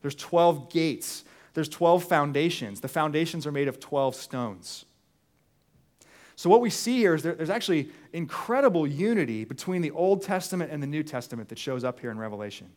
There's 0.00 0.16
12 0.16 0.68
gates, 0.68 1.22
there's 1.54 1.68
12 1.68 2.02
foundations. 2.02 2.80
The 2.80 2.88
foundations 2.88 3.46
are 3.46 3.52
made 3.52 3.68
of 3.68 3.78
12 3.78 4.16
stones. 4.16 4.84
So, 6.34 6.50
what 6.50 6.60
we 6.60 6.70
see 6.70 6.96
here 6.96 7.14
is 7.14 7.22
there, 7.22 7.36
there's 7.36 7.50
actually 7.50 7.90
incredible 8.12 8.84
unity 8.84 9.44
between 9.44 9.80
the 9.80 9.92
Old 9.92 10.22
Testament 10.22 10.72
and 10.72 10.82
the 10.82 10.88
New 10.88 11.04
Testament 11.04 11.50
that 11.50 11.58
shows 11.58 11.84
up 11.84 12.00
here 12.00 12.10
in 12.10 12.18
Revelation. 12.18 12.68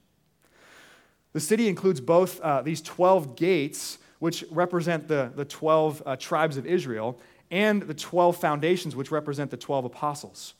The 1.33 1.39
city 1.39 1.67
includes 1.67 1.99
both 1.99 2.39
uh, 2.41 2.61
these 2.61 2.81
12 2.83 3.35
gates, 3.35 3.97
which 4.19 4.43
represent 4.51 5.07
the, 5.07 5.31
the 5.35 5.45
12 5.45 6.03
uh, 6.05 6.15
tribes 6.15 6.57
of 6.57 6.65
Israel, 6.65 7.19
and 7.51 7.81
the 7.81 7.93
12 7.93 8.37
foundations, 8.37 8.95
which 8.95 9.11
represent 9.11 9.51
the 9.51 9.57
12 9.57 9.85
apostles. 9.85 10.53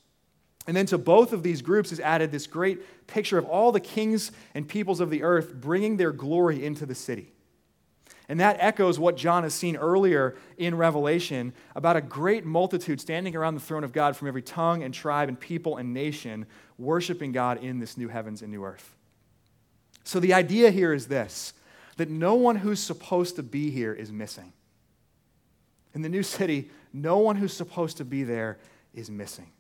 And 0.68 0.76
then 0.76 0.86
to 0.88 0.98
both 0.98 1.34
of 1.34 1.44
these 1.44 1.62
groups 1.62 1.92
is 1.92 2.00
added 2.00 2.32
this 2.32 2.48
great 2.48 3.08
picture 3.08 3.38
of 3.38 3.46
all 3.46 3.72
the 3.72 3.80
kings 3.80 4.32
and 4.54 4.68
peoples 4.68 5.00
of 5.00 5.10
the 5.10 5.24
earth 5.24 5.54
bringing 5.54 5.98
their 5.98 6.12
glory 6.12 6.66
into 6.66 6.86
the 6.86 6.96
city. 6.96 7.32
And 8.28 8.40
that 8.40 8.58
echoes 8.60 8.98
what 8.98 9.18
John 9.18 9.44
has 9.44 9.54
seen 9.54 9.76
earlier 9.76 10.36
in 10.58 10.76
Revelation 10.76 11.54
about 11.76 11.96
a 11.96 12.02
great 12.02 12.44
multitude 12.44 13.00
standing 13.00 13.36
around 13.36 13.54
the 13.54 13.60
throne 13.60 13.84
of 13.84 13.94
God 13.94 14.18
from 14.18 14.28
every 14.28 14.42
tongue 14.42 14.82
and 14.82 14.92
tribe 14.92 15.30
and 15.30 15.40
people 15.40 15.78
and 15.78 15.94
nation, 15.94 16.48
worshiping 16.80 17.32
God 17.32 17.64
in 17.64 17.78
this 17.78 17.98
new 17.98 18.08
heavens 18.08 18.42
and 18.42 18.52
new 18.52 18.64
earth. 18.64 18.96
So 20.04 20.20
the 20.20 20.34
idea 20.34 20.72
here 20.72 20.94
is 20.94 21.08
this 21.08 21.54
that 21.98 22.10
no 22.10 22.36
one 22.36 22.58
who's 22.58 22.80
supposed 22.80 23.36
to 23.38 23.44
be 23.44 23.72
here 23.72 23.94
is 23.94 24.12
missing. 24.12 24.54
In 25.94 26.02
the 26.02 26.10
new 26.10 26.24
city, 26.24 26.70
no 26.94 27.18
one 27.20 27.36
who's 27.36 27.54
supposed 27.54 27.98
to 27.98 28.06
be 28.06 28.24
there 28.24 28.58
is 28.94 29.10
missing. 29.10 29.52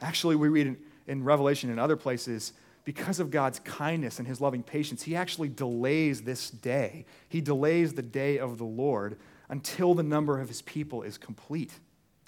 Actually, 0.00 0.36
we 0.36 0.48
read 0.48 0.66
in, 0.66 0.76
in 1.06 1.24
Revelation 1.24 1.70
and 1.70 1.78
other 1.78 1.96
places 1.96 2.52
because 2.84 3.20
of 3.20 3.30
God's 3.30 3.60
kindness 3.60 4.18
and 4.18 4.26
his 4.26 4.40
loving 4.40 4.62
patience, 4.62 5.02
he 5.02 5.14
actually 5.14 5.48
delays 5.48 6.22
this 6.22 6.50
day. 6.50 7.04
He 7.28 7.40
delays 7.40 7.92
the 7.92 8.02
day 8.02 8.38
of 8.38 8.58
the 8.58 8.64
Lord 8.64 9.18
until 9.48 9.94
the 9.94 10.02
number 10.02 10.40
of 10.40 10.48
his 10.48 10.62
people 10.62 11.02
is 11.02 11.16
complete. 11.16 11.72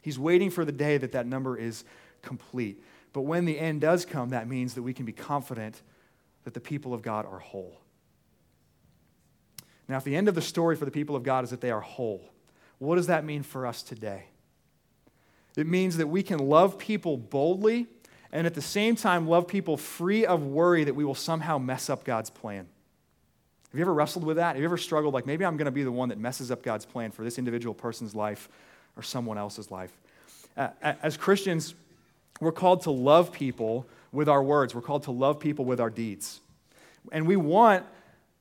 He's 0.02 0.18
waiting 0.18 0.50
for 0.50 0.64
the 0.64 0.72
day 0.72 0.96
that 0.98 1.12
that 1.12 1.26
number 1.26 1.56
is 1.56 1.84
complete. 2.22 2.84
But 3.12 3.22
when 3.22 3.46
the 3.46 3.58
end 3.58 3.80
does 3.80 4.04
come, 4.04 4.30
that 4.30 4.48
means 4.48 4.74
that 4.74 4.82
we 4.82 4.92
can 4.92 5.06
be 5.06 5.12
confident 5.12 5.82
that 6.44 6.54
the 6.54 6.60
people 6.60 6.94
of 6.94 7.02
God 7.02 7.26
are 7.26 7.38
whole. 7.38 7.80
Now, 9.88 9.98
if 9.98 10.04
the 10.04 10.16
end 10.16 10.28
of 10.28 10.34
the 10.34 10.42
story 10.42 10.76
for 10.76 10.84
the 10.84 10.90
people 10.90 11.14
of 11.14 11.22
God 11.22 11.44
is 11.44 11.50
that 11.50 11.60
they 11.60 11.70
are 11.70 11.80
whole, 11.80 12.30
what 12.78 12.96
does 12.96 13.06
that 13.08 13.24
mean 13.24 13.42
for 13.42 13.66
us 13.66 13.82
today? 13.82 14.24
It 15.56 15.66
means 15.66 15.98
that 15.98 16.08
we 16.08 16.22
can 16.22 16.38
love 16.38 16.78
people 16.78 17.16
boldly 17.16 17.86
and 18.32 18.46
at 18.46 18.54
the 18.54 18.62
same 18.62 18.96
time 18.96 19.28
love 19.28 19.46
people 19.46 19.76
free 19.76 20.26
of 20.26 20.42
worry 20.44 20.84
that 20.84 20.94
we 20.94 21.04
will 21.04 21.14
somehow 21.14 21.58
mess 21.58 21.88
up 21.88 22.02
God's 22.04 22.30
plan. 22.30 22.66
Have 23.70 23.78
you 23.78 23.82
ever 23.82 23.94
wrestled 23.94 24.24
with 24.24 24.36
that? 24.36 24.56
Have 24.56 24.58
you 24.58 24.64
ever 24.64 24.76
struggled 24.76 25.14
like 25.14 25.26
maybe 25.26 25.44
I'm 25.44 25.56
going 25.56 25.66
to 25.66 25.72
be 25.72 25.84
the 25.84 25.92
one 25.92 26.08
that 26.08 26.18
messes 26.18 26.50
up 26.50 26.62
God's 26.62 26.84
plan 26.84 27.12
for 27.12 27.22
this 27.22 27.38
individual 27.38 27.74
person's 27.74 28.14
life 28.14 28.48
or 28.96 29.02
someone 29.02 29.38
else's 29.38 29.70
life? 29.70 29.92
Uh, 30.56 30.68
as 30.82 31.16
Christians, 31.16 31.74
we're 32.40 32.52
called 32.52 32.82
to 32.82 32.90
love 32.90 33.32
people 33.32 33.86
with 34.12 34.28
our 34.28 34.42
words, 34.42 34.74
we're 34.74 34.80
called 34.80 35.04
to 35.04 35.10
love 35.10 35.40
people 35.40 35.64
with 35.64 35.80
our 35.80 35.90
deeds. 35.90 36.40
And 37.12 37.26
we 37.26 37.36
want, 37.36 37.84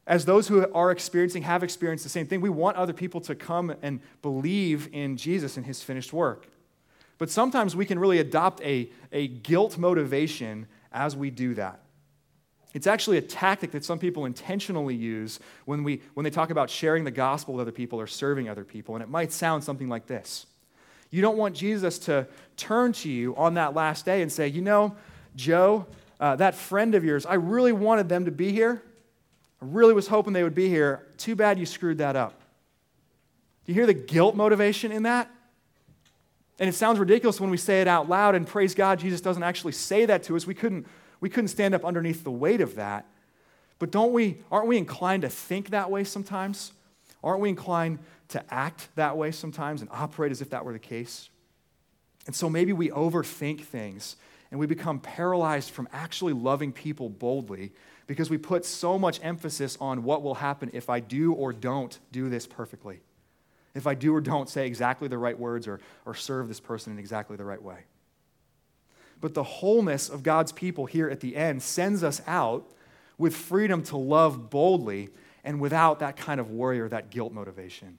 as 0.05 0.25
those 0.25 0.47
who 0.47 0.69
are 0.73 0.91
experiencing, 0.91 1.43
have 1.43 1.63
experienced 1.63 2.03
the 2.03 2.09
same 2.09 2.27
thing, 2.27 2.41
we 2.41 2.49
want 2.49 2.75
other 2.75 2.93
people 2.93 3.21
to 3.21 3.35
come 3.35 3.73
and 3.81 4.01
believe 4.21 4.89
in 4.91 5.15
Jesus 5.15 5.55
and 5.55 5.65
his 5.65 5.81
finished 5.81 6.11
work. 6.11 6.47
But 7.17 7.29
sometimes 7.29 7.75
we 7.75 7.85
can 7.85 7.99
really 7.99 8.19
adopt 8.19 8.61
a, 8.61 8.89
a 9.11 9.27
guilt 9.27 9.77
motivation 9.77 10.67
as 10.91 11.15
we 11.15 11.29
do 11.29 11.53
that. 11.53 11.79
It's 12.73 12.87
actually 12.87 13.17
a 13.17 13.21
tactic 13.21 13.71
that 13.71 13.85
some 13.85 13.99
people 13.99 14.25
intentionally 14.25 14.95
use 14.95 15.39
when, 15.65 15.83
we, 15.83 16.01
when 16.15 16.23
they 16.23 16.31
talk 16.31 16.49
about 16.49 16.69
sharing 16.69 17.03
the 17.03 17.11
gospel 17.11 17.53
with 17.53 17.61
other 17.61 17.71
people 17.71 18.01
or 18.01 18.07
serving 18.07 18.49
other 18.49 18.63
people. 18.63 18.95
And 18.95 19.03
it 19.03 19.09
might 19.09 19.31
sound 19.31 19.63
something 19.63 19.87
like 19.87 20.07
this 20.07 20.47
You 21.11 21.21
don't 21.21 21.37
want 21.37 21.55
Jesus 21.55 21.99
to 21.99 22.27
turn 22.57 22.91
to 22.93 23.09
you 23.09 23.35
on 23.35 23.53
that 23.53 23.73
last 23.73 24.05
day 24.05 24.21
and 24.21 24.31
say, 24.31 24.47
You 24.47 24.61
know, 24.61 24.95
Joe, 25.35 25.85
uh, 26.19 26.35
that 26.37 26.55
friend 26.55 26.95
of 26.95 27.03
yours, 27.03 27.25
I 27.25 27.35
really 27.35 27.71
wanted 27.71 28.09
them 28.09 28.25
to 28.25 28.31
be 28.31 28.51
here. 28.51 28.81
I 29.63 29.65
really 29.67 29.93
was 29.93 30.07
hoping 30.07 30.33
they 30.33 30.43
would 30.43 30.53
be 30.53 30.67
here. 30.67 31.07
Too 31.15 31.37
bad 31.37 31.57
you 31.57 31.65
screwed 31.65 31.99
that 31.99 32.17
up. 32.17 32.33
Do 33.65 33.71
you 33.71 33.73
hear 33.75 33.85
the 33.85 33.93
guilt 33.93 34.35
motivation 34.35 34.91
in 34.91 35.03
that? 35.03 35.31
And 36.59 36.67
it 36.67 36.73
sounds 36.73 36.99
ridiculous 36.99 37.39
when 37.39 37.49
we 37.49 37.55
say 37.55 37.79
it 37.79 37.87
out 37.87 38.09
loud, 38.09 38.35
and 38.35 38.45
praise 38.45 38.75
God, 38.75 38.99
Jesus 38.99 39.21
doesn't 39.21 39.41
actually 39.41 39.71
say 39.71 40.05
that 40.05 40.23
to 40.23 40.35
us. 40.35 40.45
We 40.45 40.53
couldn't, 40.53 40.85
we 41.21 41.29
couldn't 41.29 41.47
stand 41.47 41.73
up 41.73 41.85
underneath 41.85 42.25
the 42.25 42.31
weight 42.31 42.59
of 42.59 42.75
that. 42.75 43.05
But 43.79 43.89
don't 43.89 44.11
we, 44.11 44.39
aren't 44.51 44.67
we 44.67 44.77
inclined 44.77 45.21
to 45.21 45.29
think 45.29 45.69
that 45.69 45.89
way 45.89 46.03
sometimes? 46.03 46.73
Aren't 47.23 47.39
we 47.39 47.47
inclined 47.47 47.99
to 48.29 48.43
act 48.53 48.89
that 48.95 49.15
way 49.15 49.31
sometimes 49.31 49.79
and 49.79 49.89
operate 49.93 50.33
as 50.33 50.41
if 50.41 50.49
that 50.49 50.65
were 50.65 50.73
the 50.73 50.79
case? 50.79 51.29
And 52.27 52.35
so 52.35 52.49
maybe 52.49 52.73
we 52.73 52.89
overthink 52.89 53.61
things 53.61 54.17
and 54.51 54.59
we 54.59 54.67
become 54.67 54.99
paralyzed 54.99 55.69
from 55.69 55.87
actually 55.93 56.33
loving 56.33 56.73
people 56.73 57.07
boldly 57.07 57.71
because 58.07 58.29
we 58.29 58.37
put 58.37 58.65
so 58.65 58.99
much 58.99 59.19
emphasis 59.23 59.77
on 59.79 60.03
what 60.03 60.23
will 60.23 60.35
happen 60.35 60.69
if 60.73 60.89
I 60.89 60.99
do 60.99 61.33
or 61.33 61.53
don't 61.53 61.97
do 62.11 62.29
this 62.29 62.45
perfectly 62.45 63.01
if 63.75 63.87
I 63.87 63.95
do 63.95 64.15
or 64.15 64.21
don't 64.21 64.49
say 64.49 64.67
exactly 64.67 65.07
the 65.07 65.17
right 65.17 65.37
words 65.37 65.67
or, 65.67 65.79
or 66.05 66.13
serve 66.13 66.47
this 66.47 66.59
person 66.59 66.93
in 66.93 66.99
exactly 66.99 67.37
the 67.37 67.45
right 67.45 67.61
way. 67.61 67.85
But 69.19 69.33
the 69.33 69.43
wholeness 69.43 70.09
of 70.09 70.21
God's 70.21 70.51
people 70.51 70.85
here 70.85 71.09
at 71.09 71.21
the 71.21 71.35
end 71.35 71.63
sends 71.63 72.03
us 72.03 72.21
out 72.27 72.69
with 73.17 73.35
freedom 73.35 73.81
to 73.83 73.97
love 73.97 74.49
boldly 74.49 75.09
and 75.43 75.59
without 75.59 75.99
that 75.99 76.17
kind 76.17 76.39
of 76.39 76.51
worry 76.51 76.79
or 76.79 76.89
that 76.89 77.09
guilt 77.09 77.33
motivation. 77.33 77.97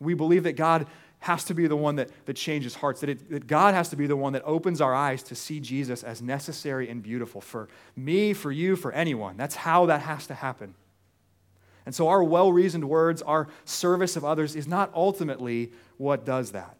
We 0.00 0.14
believe 0.14 0.42
that 0.44 0.56
God 0.56 0.86
has 1.22 1.44
to 1.44 1.54
be 1.54 1.66
the 1.68 1.76
one 1.76 1.96
that, 1.96 2.10
that 2.26 2.34
changes 2.34 2.74
hearts, 2.74 3.00
that, 3.00 3.08
it, 3.08 3.30
that 3.30 3.46
God 3.46 3.74
has 3.74 3.88
to 3.90 3.96
be 3.96 4.06
the 4.06 4.16
one 4.16 4.32
that 4.32 4.42
opens 4.44 4.80
our 4.80 4.92
eyes 4.92 5.22
to 5.24 5.34
see 5.34 5.60
Jesus 5.60 6.02
as 6.02 6.20
necessary 6.20 6.88
and 6.88 7.02
beautiful 7.02 7.40
for 7.40 7.68
me, 7.94 8.32
for 8.32 8.50
you, 8.50 8.74
for 8.74 8.90
anyone. 8.92 9.36
That's 9.36 9.54
how 9.54 9.86
that 9.86 10.02
has 10.02 10.26
to 10.26 10.34
happen. 10.34 10.74
And 11.86 11.94
so, 11.94 12.08
our 12.08 12.22
well 12.22 12.52
reasoned 12.52 12.88
words, 12.88 13.22
our 13.22 13.48
service 13.64 14.16
of 14.16 14.24
others 14.24 14.56
is 14.56 14.66
not 14.66 14.90
ultimately 14.94 15.72
what 15.96 16.24
does 16.24 16.52
that. 16.52 16.76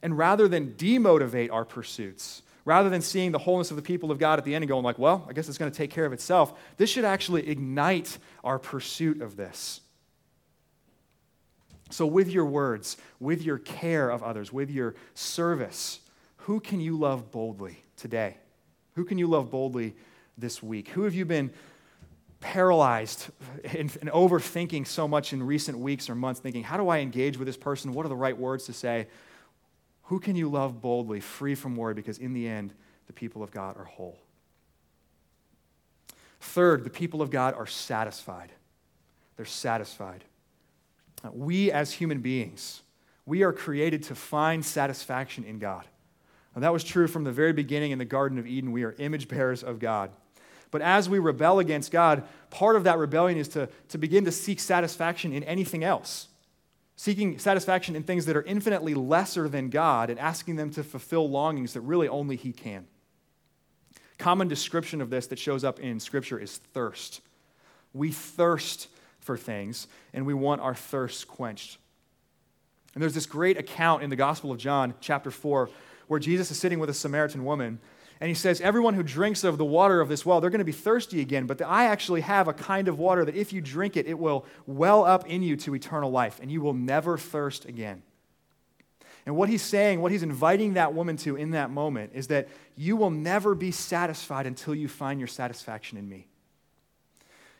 And 0.00 0.16
rather 0.16 0.46
than 0.46 0.74
demotivate 0.74 1.50
our 1.52 1.64
pursuits, 1.64 2.42
rather 2.64 2.90
than 2.90 3.00
seeing 3.00 3.32
the 3.32 3.38
wholeness 3.38 3.70
of 3.70 3.76
the 3.76 3.82
people 3.82 4.10
of 4.10 4.18
God 4.18 4.38
at 4.38 4.44
the 4.44 4.54
end 4.54 4.62
and 4.62 4.68
going, 4.68 4.84
like, 4.84 4.98
well, 4.98 5.26
I 5.28 5.32
guess 5.32 5.48
it's 5.48 5.58
going 5.58 5.70
to 5.70 5.76
take 5.76 5.90
care 5.90 6.06
of 6.06 6.12
itself, 6.12 6.56
this 6.76 6.90
should 6.90 7.04
actually 7.04 7.48
ignite 7.48 8.18
our 8.42 8.58
pursuit 8.58 9.20
of 9.20 9.36
this. 9.36 9.80
So, 11.90 12.06
with 12.06 12.28
your 12.28 12.46
words, 12.46 12.96
with 13.20 13.42
your 13.42 13.58
care 13.58 14.10
of 14.10 14.22
others, 14.22 14.52
with 14.52 14.70
your 14.70 14.94
service, 15.14 16.00
who 16.38 16.60
can 16.60 16.80
you 16.80 16.98
love 16.98 17.30
boldly 17.30 17.84
today? 17.96 18.36
Who 18.94 19.04
can 19.04 19.18
you 19.18 19.26
love 19.26 19.50
boldly 19.50 19.94
this 20.38 20.62
week? 20.62 20.88
Who 20.88 21.02
have 21.02 21.14
you 21.14 21.24
been 21.24 21.50
paralyzed 22.44 23.28
and, 23.64 23.90
overthinking 23.90 24.86
so 24.86 25.08
much 25.08 25.32
in 25.32 25.42
recent 25.42 25.78
weeks 25.78 26.10
or 26.10 26.14
months, 26.14 26.40
thinking, 26.40 26.62
how 26.62 26.76
do 26.76 26.90
I 26.90 26.98
engage 26.98 27.38
with 27.38 27.46
this 27.46 27.56
person? 27.56 27.94
What 27.94 28.04
are 28.04 28.10
the 28.10 28.16
right 28.16 28.36
words 28.36 28.66
to 28.66 28.74
say? 28.74 29.06
Who 30.04 30.20
can 30.20 30.36
you 30.36 30.50
love 30.50 30.82
boldly, 30.82 31.20
free 31.20 31.54
from 31.54 31.74
worry? 31.74 31.94
Because 31.94 32.18
in 32.18 32.34
the 32.34 32.46
end, 32.46 32.74
the 33.06 33.14
people 33.14 33.42
of 33.42 33.50
God 33.50 33.78
are 33.78 33.84
whole. 33.84 34.18
Third, 36.38 36.84
the 36.84 36.90
people 36.90 37.22
of 37.22 37.30
God 37.30 37.54
are 37.54 37.66
satisfied. 37.66 38.52
They're 39.36 39.46
satisfied. 39.46 40.24
We, 41.32 41.70
as 41.70 41.92
human 41.92 42.20
beings, 42.20 42.82
we 43.26 43.42
are 43.42 43.52
created 43.52 44.02
to 44.04 44.14
find 44.14 44.64
satisfaction 44.64 45.44
in 45.44 45.58
God. 45.58 45.84
And 46.54 46.62
that 46.62 46.72
was 46.72 46.84
true 46.84 47.08
from 47.08 47.24
the 47.24 47.32
very 47.32 47.52
beginning 47.52 47.90
in 47.90 47.98
the 47.98 48.04
Garden 48.04 48.38
of 48.38 48.46
Eden. 48.46 48.72
We 48.72 48.84
are 48.84 48.94
image 48.98 49.28
bearers 49.28 49.62
of 49.62 49.78
God. 49.78 50.10
But 50.70 50.82
as 50.82 51.08
we 51.08 51.18
rebel 51.18 51.58
against 51.60 51.90
God, 51.90 52.24
part 52.50 52.76
of 52.76 52.84
that 52.84 52.98
rebellion 52.98 53.38
is 53.38 53.48
to, 53.48 53.68
to 53.88 53.98
begin 53.98 54.24
to 54.24 54.32
seek 54.32 54.60
satisfaction 54.60 55.32
in 55.32 55.44
anything 55.44 55.84
else. 55.84 56.28
Seeking 56.96 57.38
satisfaction 57.38 57.96
in 57.96 58.04
things 58.04 58.26
that 58.26 58.36
are 58.36 58.42
infinitely 58.42 58.94
lesser 58.94 59.48
than 59.48 59.68
God 59.68 60.10
and 60.10 60.18
asking 60.18 60.56
them 60.56 60.70
to 60.70 60.84
fulfill 60.84 61.28
longings 61.28 61.72
that 61.72 61.80
really 61.80 62.08
only 62.08 62.36
He 62.36 62.52
can. 62.52 62.86
Common 64.18 64.46
description 64.46 65.00
of 65.00 65.10
this 65.10 65.26
that 65.28 65.38
shows 65.38 65.64
up 65.64 65.80
in 65.80 65.98
Scripture 65.98 66.38
is 66.38 66.58
thirst. 66.58 67.20
We 67.92 68.12
thirst 68.12 68.88
for 69.24 69.36
things, 69.36 69.88
and 70.12 70.26
we 70.26 70.34
want 70.34 70.60
our 70.60 70.74
thirst 70.74 71.26
quenched. 71.26 71.78
And 72.92 73.02
there's 73.02 73.14
this 73.14 73.26
great 73.26 73.58
account 73.58 74.02
in 74.02 74.10
the 74.10 74.16
Gospel 74.16 74.52
of 74.52 74.58
John, 74.58 74.94
chapter 75.00 75.30
4, 75.30 75.70
where 76.06 76.20
Jesus 76.20 76.50
is 76.50 76.58
sitting 76.60 76.78
with 76.78 76.90
a 76.90 76.94
Samaritan 76.94 77.44
woman. 77.44 77.80
And 78.20 78.28
he 78.28 78.34
says, 78.34 78.60
Everyone 78.60 78.94
who 78.94 79.02
drinks 79.02 79.42
of 79.42 79.58
the 79.58 79.64
water 79.64 80.00
of 80.00 80.08
this 80.08 80.24
well, 80.24 80.40
they're 80.40 80.50
going 80.50 80.60
to 80.60 80.64
be 80.64 80.72
thirsty 80.72 81.20
again. 81.20 81.46
But 81.46 81.60
I 81.62 81.86
actually 81.86 82.20
have 82.20 82.46
a 82.46 82.52
kind 82.52 82.86
of 82.86 82.98
water 82.98 83.24
that 83.24 83.34
if 83.34 83.52
you 83.52 83.60
drink 83.60 83.96
it, 83.96 84.06
it 84.06 84.18
will 84.18 84.44
well 84.66 85.04
up 85.04 85.26
in 85.26 85.42
you 85.42 85.56
to 85.56 85.74
eternal 85.74 86.10
life, 86.10 86.38
and 86.40 86.52
you 86.52 86.60
will 86.60 86.74
never 86.74 87.18
thirst 87.18 87.64
again. 87.64 88.02
And 89.26 89.36
what 89.36 89.48
he's 89.48 89.62
saying, 89.62 90.02
what 90.02 90.12
he's 90.12 90.22
inviting 90.22 90.74
that 90.74 90.92
woman 90.92 91.16
to 91.18 91.34
in 91.34 91.52
that 91.52 91.70
moment, 91.70 92.12
is 92.14 92.26
that 92.26 92.48
you 92.76 92.94
will 92.94 93.10
never 93.10 93.54
be 93.54 93.70
satisfied 93.70 94.46
until 94.46 94.74
you 94.74 94.86
find 94.86 95.18
your 95.18 95.26
satisfaction 95.26 95.96
in 95.96 96.06
me. 96.06 96.28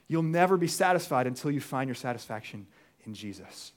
You'll 0.09 0.23
never 0.23 0.57
be 0.57 0.69
satisfied 0.69 1.27
until 1.27 1.51
you 1.51 1.61
find 1.61 1.89
your 1.89 1.95
satisfaction 1.95 2.67
in 3.05 3.15
Jesus. 3.15 3.73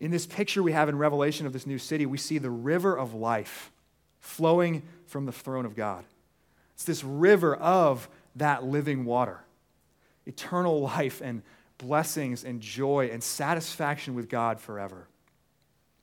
In 0.00 0.10
this 0.10 0.26
picture 0.26 0.62
we 0.62 0.72
have 0.72 0.88
in 0.88 0.96
Revelation 0.96 1.46
of 1.46 1.52
this 1.52 1.66
new 1.66 1.78
city, 1.78 2.06
we 2.06 2.18
see 2.18 2.38
the 2.38 2.50
river 2.50 2.96
of 2.96 3.14
life 3.14 3.72
flowing 4.20 4.82
from 5.06 5.26
the 5.26 5.32
throne 5.32 5.66
of 5.66 5.74
God. 5.74 6.04
It's 6.74 6.84
this 6.84 7.02
river 7.02 7.56
of 7.56 8.08
that 8.36 8.64
living 8.64 9.04
water, 9.04 9.40
eternal 10.26 10.80
life 10.80 11.20
and 11.20 11.42
blessings 11.78 12.44
and 12.44 12.60
joy 12.60 13.10
and 13.12 13.22
satisfaction 13.22 14.14
with 14.14 14.28
God 14.28 14.60
forever. 14.60 15.08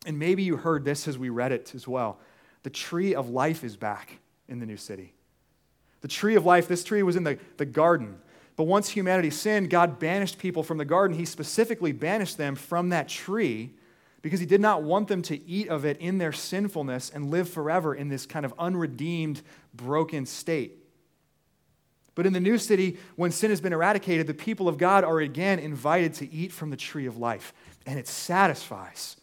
And 0.05 0.19
maybe 0.19 0.43
you 0.43 0.57
heard 0.57 0.85
this 0.85 1.07
as 1.07 1.17
we 1.17 1.29
read 1.29 1.51
it 1.51 1.73
as 1.73 1.87
well. 1.87 2.19
The 2.63 2.69
tree 2.69 3.15
of 3.15 3.29
life 3.29 3.63
is 3.63 3.75
back 3.75 4.19
in 4.47 4.59
the 4.59 4.65
new 4.65 4.77
city. 4.77 5.14
The 6.05 6.09
tree 6.09 6.35
of 6.35 6.45
life, 6.45 6.67
this 6.67 6.83
tree 6.83 7.01
was 7.01 7.15
in 7.15 7.23
the, 7.23 7.39
the 7.57 7.65
garden. 7.65 8.19
But 8.57 8.65
once 8.65 8.89
humanity 8.89 9.31
sinned, 9.31 9.71
God 9.71 9.97
banished 9.97 10.37
people 10.37 10.61
from 10.61 10.77
the 10.77 10.85
garden. 10.85 11.17
He 11.17 11.25
specifically 11.25 11.93
banished 11.93 12.37
them 12.37 12.53
from 12.53 12.89
that 12.89 13.09
tree 13.09 13.73
because 14.21 14.39
he 14.39 14.45
did 14.45 14.61
not 14.61 14.83
want 14.83 15.07
them 15.07 15.23
to 15.23 15.49
eat 15.49 15.67
of 15.67 15.83
it 15.83 15.97
in 15.97 16.19
their 16.19 16.31
sinfulness 16.31 17.09
and 17.09 17.31
live 17.31 17.49
forever 17.49 17.95
in 17.95 18.09
this 18.09 18.27
kind 18.27 18.45
of 18.45 18.53
unredeemed, 18.59 19.41
broken 19.73 20.27
state. 20.27 20.77
But 22.13 22.27
in 22.27 22.33
the 22.33 22.39
new 22.39 22.59
city, 22.59 22.99
when 23.15 23.31
sin 23.31 23.49
has 23.49 23.59
been 23.59 23.73
eradicated, 23.73 24.27
the 24.27 24.35
people 24.35 24.67
of 24.67 24.77
God 24.77 25.03
are 25.03 25.19
again 25.21 25.57
invited 25.57 26.13
to 26.13 26.31
eat 26.31 26.51
from 26.51 26.69
the 26.69 26.77
tree 26.77 27.07
of 27.07 27.17
life, 27.17 27.51
and 27.87 27.97
it 27.97 28.07
satisfies. 28.07 29.17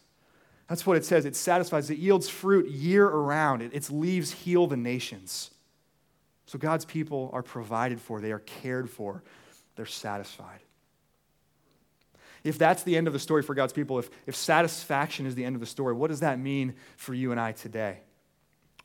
That's 0.68 0.85
what 0.85 0.97
it 0.97 1.05
says. 1.05 1.27
It 1.27 1.37
satisfies, 1.37 1.90
it 1.90 1.99
yields 1.99 2.29
fruit 2.29 2.68
year 2.68 3.07
around, 3.07 3.62
its 3.62 3.88
leaves 3.88 4.33
heal 4.33 4.66
the 4.66 4.77
nations. 4.77 5.53
So 6.46 6.59
God's 6.59 6.85
people 6.85 7.31
are 7.33 7.42
provided 7.42 8.00
for, 8.00 8.20
they 8.20 8.33
are 8.33 8.40
cared 8.40 8.90
for, 8.90 9.22
they're 9.76 9.87
satisfied. 9.87 10.61
If 12.44 12.59
that's 12.59 12.83
the 12.83 12.96
end 12.96 13.07
of 13.07 13.12
the 13.12 13.18
story 13.18 13.42
for 13.42 13.55
God's 13.55 13.72
people, 13.72 13.98
if, 13.98 14.11
if 14.26 14.35
satisfaction 14.35 15.26
is 15.26 15.35
the 15.35 15.44
end 15.44 15.55
of 15.55 15.61
the 15.61 15.66
story, 15.66 15.94
what 15.94 16.09
does 16.09 16.20
that 16.20 16.38
mean 16.38 16.74
for 16.96 17.14
you 17.14 17.31
and 17.31 17.40
I 17.40 17.52
today? 17.52 18.00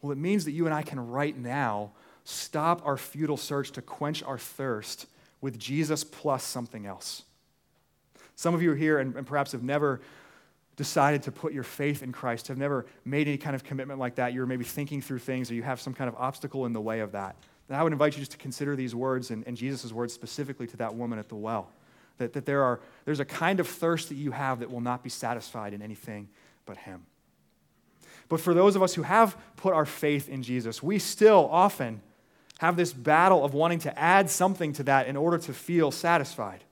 Well, 0.01 0.11
it 0.11 0.17
means 0.17 0.45
that 0.45 0.51
you 0.51 0.65
and 0.65 0.75
I 0.75 0.83
can 0.83 0.99
right 1.09 1.35
now 1.35 1.91
stop 2.23 2.85
our 2.85 2.97
futile 2.97 3.37
search 3.37 3.71
to 3.71 3.81
quench 3.81 4.21
our 4.21 4.37
thirst 4.37 5.07
with 5.41 5.57
Jesus 5.57 6.03
plus 6.03 6.43
something 6.43 6.85
else. 6.85 7.23
Some 8.35 8.53
of 8.53 8.61
you 8.61 8.71
are 8.71 8.75
here 8.75 8.99
and, 8.99 9.15
and 9.15 9.25
perhaps 9.25 9.53
have 9.53 9.63
never 9.63 10.01
decided 10.77 11.23
to 11.23 11.31
put 11.31 11.51
your 11.51 11.63
faith 11.63 12.01
in 12.03 12.11
Christ, 12.11 12.47
have 12.47 12.57
never 12.57 12.85
made 13.03 13.27
any 13.27 13.37
kind 13.37 13.55
of 13.55 13.63
commitment 13.63 13.99
like 13.99 14.15
that, 14.15 14.31
you're 14.31 14.45
maybe 14.45 14.63
thinking 14.63 15.01
through 15.01 15.19
things 15.19 15.51
or 15.51 15.55
you 15.55 15.63
have 15.63 15.81
some 15.81 15.93
kind 15.93 16.07
of 16.07 16.15
obstacle 16.15 16.65
in 16.65 16.71
the 16.71 16.79
way 16.79 17.01
of 17.01 17.11
that, 17.11 17.35
then 17.67 17.77
I 17.77 17.83
would 17.83 17.91
invite 17.91 18.13
you 18.13 18.19
just 18.19 18.31
to 18.31 18.37
consider 18.37 18.75
these 18.75 18.95
words 18.95 19.31
and, 19.31 19.45
and 19.45 19.57
Jesus' 19.57 19.91
words 19.91 20.13
specifically 20.13 20.67
to 20.67 20.77
that 20.77 20.95
woman 20.95 21.19
at 21.19 21.27
the 21.27 21.35
well. 21.35 21.69
That, 22.19 22.33
that 22.33 22.45
there 22.45 22.63
are, 22.63 22.79
there's 23.05 23.19
a 23.19 23.25
kind 23.25 23.59
of 23.59 23.67
thirst 23.67 24.09
that 24.09 24.15
you 24.15 24.31
have 24.31 24.59
that 24.59 24.71
will 24.71 24.81
not 24.81 25.03
be 25.03 25.09
satisfied 25.09 25.73
in 25.73 25.81
anything 25.81 26.29
but 26.65 26.77
Him. 26.77 27.05
But 28.29 28.39
for 28.39 28.53
those 28.53 28.75
of 28.75 28.83
us 28.83 28.93
who 28.93 29.03
have 29.03 29.37
put 29.55 29.73
our 29.73 29.85
faith 29.85 30.29
in 30.29 30.43
Jesus, 30.43 30.81
we 30.81 30.99
still 30.99 31.47
often 31.51 32.01
have 32.59 32.75
this 32.75 32.93
battle 32.93 33.45
of 33.45 33.53
wanting 33.53 33.79
to 33.79 33.99
add 33.99 34.29
something 34.29 34.73
to 34.73 34.83
that 34.83 35.07
in 35.07 35.15
order 35.15 35.37
to 35.37 35.53
feel 35.53 35.91
satisfied. 35.91 36.63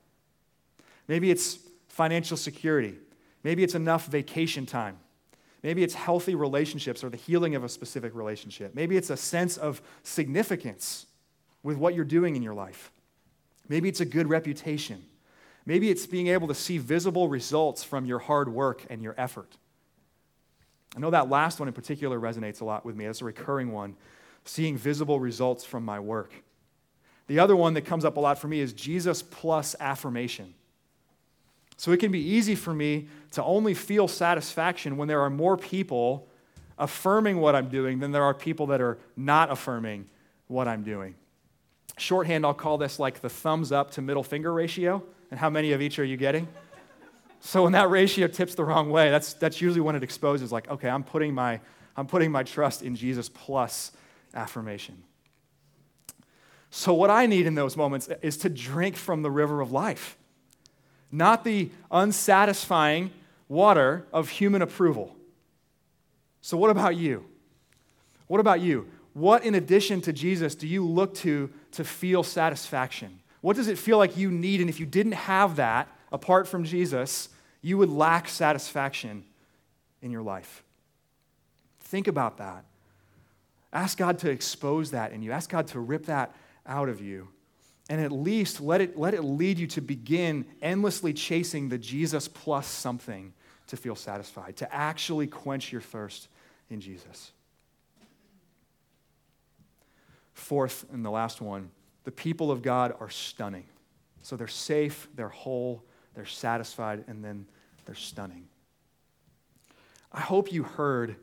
Maybe 1.08 1.30
it's 1.30 1.58
financial 1.88 2.36
security. 2.36 2.96
Maybe 3.42 3.62
it's 3.62 3.74
enough 3.74 4.06
vacation 4.06 4.66
time. 4.66 4.98
Maybe 5.62 5.82
it's 5.82 5.94
healthy 5.94 6.34
relationships 6.34 7.02
or 7.02 7.10
the 7.10 7.16
healing 7.16 7.54
of 7.54 7.64
a 7.64 7.68
specific 7.68 8.14
relationship. 8.14 8.74
Maybe 8.74 8.96
it's 8.96 9.10
a 9.10 9.16
sense 9.16 9.56
of 9.56 9.82
significance 10.02 11.06
with 11.62 11.76
what 11.76 11.94
you're 11.94 12.04
doing 12.04 12.36
in 12.36 12.42
your 12.42 12.54
life. 12.54 12.92
Maybe 13.68 13.88
it's 13.88 14.00
a 14.00 14.04
good 14.04 14.28
reputation. 14.28 15.02
Maybe 15.64 15.90
it's 15.90 16.06
being 16.06 16.28
able 16.28 16.46
to 16.48 16.54
see 16.54 16.78
visible 16.78 17.28
results 17.28 17.82
from 17.82 18.04
your 18.04 18.20
hard 18.20 18.48
work 18.48 18.86
and 18.88 19.02
your 19.02 19.14
effort. 19.18 19.56
I 20.96 21.00
know 21.00 21.10
that 21.10 21.28
last 21.28 21.58
one 21.58 21.68
in 21.68 21.74
particular 21.74 22.18
resonates 22.18 22.60
a 22.60 22.64
lot 22.64 22.84
with 22.84 22.96
me. 22.96 23.06
That's 23.06 23.20
a 23.20 23.24
recurring 23.24 23.72
one, 23.72 23.96
seeing 24.44 24.76
visible 24.76 25.18
results 25.18 25.64
from 25.64 25.84
my 25.84 25.98
work. 25.98 26.32
The 27.26 27.40
other 27.40 27.56
one 27.56 27.74
that 27.74 27.82
comes 27.82 28.04
up 28.04 28.16
a 28.16 28.20
lot 28.20 28.38
for 28.38 28.46
me 28.46 28.60
is 28.60 28.72
Jesus 28.72 29.20
plus 29.20 29.74
affirmation. 29.80 30.54
So 31.76 31.92
it 31.92 31.98
can 31.98 32.10
be 32.10 32.20
easy 32.20 32.54
for 32.54 32.72
me 32.72 33.08
to 33.32 33.44
only 33.44 33.74
feel 33.74 34.08
satisfaction 34.08 34.96
when 34.96 35.08
there 35.08 35.20
are 35.20 35.30
more 35.30 35.56
people 35.56 36.26
affirming 36.78 37.38
what 37.38 37.54
I'm 37.54 37.68
doing 37.68 37.98
than 37.98 38.12
there 38.12 38.24
are 38.24 38.34
people 38.34 38.66
that 38.68 38.80
are 38.80 38.98
not 39.16 39.50
affirming 39.50 40.06
what 40.46 40.68
I'm 40.68 40.82
doing. 40.82 41.14
Shorthand, 41.98 42.44
I'll 42.44 42.54
call 42.54 42.78
this 42.78 42.98
like 42.98 43.20
the 43.20 43.28
thumbs 43.28 43.72
up 43.72 43.90
to 43.92 44.02
middle 44.02 44.22
finger 44.22 44.52
ratio. 44.52 45.02
And 45.30 45.40
how 45.40 45.50
many 45.50 45.72
of 45.72 45.82
each 45.82 45.98
are 45.98 46.04
you 46.04 46.16
getting? 46.16 46.46
So 47.40 47.62
when 47.62 47.72
that 47.72 47.90
ratio 47.90 48.26
tips 48.26 48.54
the 48.54 48.64
wrong 48.64 48.90
way, 48.90 49.10
that's, 49.10 49.34
that's 49.34 49.60
usually 49.60 49.80
when 49.80 49.96
it 49.96 50.02
exposes, 50.02 50.52
like, 50.52 50.68
okay, 50.70 50.88
I'm 50.88 51.04
putting, 51.04 51.34
my, 51.34 51.60
I'm 51.96 52.06
putting 52.06 52.30
my 52.30 52.42
trust 52.42 52.82
in 52.82 52.96
Jesus 52.96 53.28
plus 53.28 53.92
affirmation. 54.34 55.02
So, 56.70 56.92
what 56.92 57.10
I 57.10 57.26
need 57.26 57.46
in 57.46 57.54
those 57.54 57.76
moments 57.76 58.08
is 58.22 58.36
to 58.38 58.48
drink 58.48 58.96
from 58.96 59.22
the 59.22 59.30
river 59.30 59.60
of 59.60 59.72
life 59.72 60.18
not 61.10 61.44
the 61.44 61.70
unsatisfying 61.90 63.10
water 63.48 64.06
of 64.12 64.28
human 64.28 64.62
approval. 64.62 65.14
So, 66.40 66.56
what 66.56 66.70
about 66.70 66.96
you? 66.96 67.24
What 68.26 68.40
about 68.40 68.60
you? 68.60 68.88
What, 69.14 69.44
in 69.44 69.54
addition 69.54 70.00
to 70.02 70.12
Jesus, 70.12 70.54
do 70.54 70.66
you 70.66 70.84
look 70.84 71.14
to 71.16 71.50
to 71.72 71.84
feel 71.84 72.22
satisfaction? 72.22 73.20
What 73.40 73.56
does 73.56 73.68
it 73.68 73.78
feel 73.78 73.98
like 73.98 74.16
you 74.16 74.30
need? 74.30 74.60
And 74.60 74.68
if 74.68 74.80
you 74.80 74.86
didn't 74.86 75.12
have 75.12 75.56
that 75.56 75.88
apart 76.10 76.48
from 76.48 76.64
Jesus, 76.64 77.28
you 77.62 77.78
would 77.78 77.90
lack 77.90 78.28
satisfaction 78.28 79.24
in 80.02 80.10
your 80.10 80.22
life. 80.22 80.62
Think 81.80 82.08
about 82.08 82.38
that. 82.38 82.64
Ask 83.72 83.98
God 83.98 84.18
to 84.20 84.30
expose 84.30 84.90
that 84.92 85.12
in 85.12 85.22
you, 85.22 85.32
ask 85.32 85.50
God 85.50 85.66
to 85.68 85.80
rip 85.80 86.06
that 86.06 86.34
out 86.66 86.88
of 86.88 87.00
you 87.00 87.28
and 87.88 88.00
at 88.00 88.10
least 88.10 88.60
let 88.60 88.80
it, 88.80 88.98
let 88.98 89.14
it 89.14 89.22
lead 89.22 89.58
you 89.58 89.66
to 89.68 89.80
begin 89.80 90.44
endlessly 90.60 91.12
chasing 91.12 91.68
the 91.68 91.78
Jesus 91.78 92.28
plus 92.28 92.66
something 92.66 93.32
to 93.68 93.76
feel 93.76 93.94
satisfied, 93.94 94.56
to 94.56 94.74
actually 94.74 95.26
quench 95.26 95.72
your 95.72 95.80
thirst 95.80 96.28
in 96.70 96.80
Jesus. 96.80 97.32
Fourth, 100.34 100.84
and 100.92 101.04
the 101.04 101.10
last 101.10 101.40
one, 101.40 101.70
the 102.04 102.12
people 102.12 102.50
of 102.50 102.62
God 102.62 102.94
are 103.00 103.10
stunning. 103.10 103.64
So 104.22 104.36
they're 104.36 104.48
safe, 104.48 105.08
they're 105.14 105.28
whole, 105.28 105.82
they're 106.14 106.26
satisfied, 106.26 107.04
and 107.08 107.24
then 107.24 107.46
they're 107.84 107.94
stunning. 107.94 108.48
I 110.12 110.20
hope 110.20 110.52
you 110.52 110.62
heard 110.62 111.16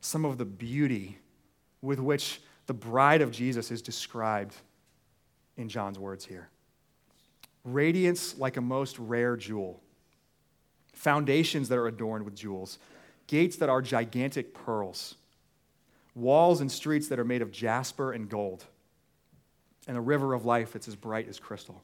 some 0.00 0.24
of 0.24 0.38
the 0.38 0.44
beauty 0.44 1.18
with 1.80 2.00
which 2.00 2.40
the 2.66 2.74
bride 2.74 3.22
of 3.22 3.30
Jesus 3.30 3.70
is 3.70 3.82
described 3.82 4.54
in 5.56 5.68
John's 5.68 5.98
words 5.98 6.24
here. 6.24 6.48
Radiance 7.64 8.38
like 8.38 8.56
a 8.56 8.60
most 8.60 8.98
rare 8.98 9.36
jewel, 9.36 9.80
foundations 10.92 11.68
that 11.68 11.78
are 11.78 11.88
adorned 11.88 12.24
with 12.24 12.34
jewels, 12.34 12.78
gates 13.26 13.56
that 13.56 13.68
are 13.68 13.82
gigantic 13.82 14.54
pearls, 14.54 15.16
walls 16.14 16.60
and 16.60 16.70
streets 16.70 17.08
that 17.08 17.18
are 17.18 17.24
made 17.24 17.42
of 17.42 17.50
jasper 17.50 18.12
and 18.12 18.28
gold, 18.28 18.64
and 19.88 19.96
a 19.96 20.00
river 20.00 20.32
of 20.34 20.44
life 20.44 20.72
that's 20.72 20.88
as 20.88 20.96
bright 20.96 21.28
as 21.28 21.38
crystal. 21.38 21.82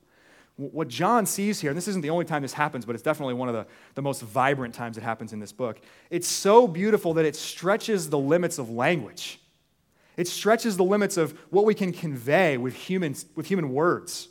What 0.56 0.88
John 0.88 1.24
sees 1.24 1.60
here, 1.60 1.70
and 1.70 1.76
this 1.76 1.88
isn't 1.88 2.02
the 2.02 2.10
only 2.10 2.26
time 2.26 2.42
this 2.42 2.52
happens, 2.52 2.84
but 2.84 2.94
it's 2.94 3.02
definitely 3.02 3.34
one 3.34 3.48
of 3.48 3.54
the, 3.54 3.66
the 3.94 4.02
most 4.02 4.22
vibrant 4.22 4.74
times 4.74 4.98
it 4.98 5.02
happens 5.02 5.32
in 5.32 5.40
this 5.40 5.52
book. 5.52 5.80
It's 6.10 6.28
so 6.28 6.68
beautiful 6.68 7.14
that 7.14 7.24
it 7.24 7.34
stretches 7.34 8.10
the 8.10 8.18
limits 8.18 8.58
of 8.58 8.68
language. 8.68 9.40
It 10.16 10.28
stretches 10.28 10.76
the 10.76 10.84
limits 10.84 11.16
of 11.16 11.32
what 11.50 11.64
we 11.64 11.74
can 11.74 11.92
convey 11.92 12.56
with, 12.58 12.74
humans, 12.74 13.26
with 13.34 13.46
human 13.46 13.72
words. 13.72 14.28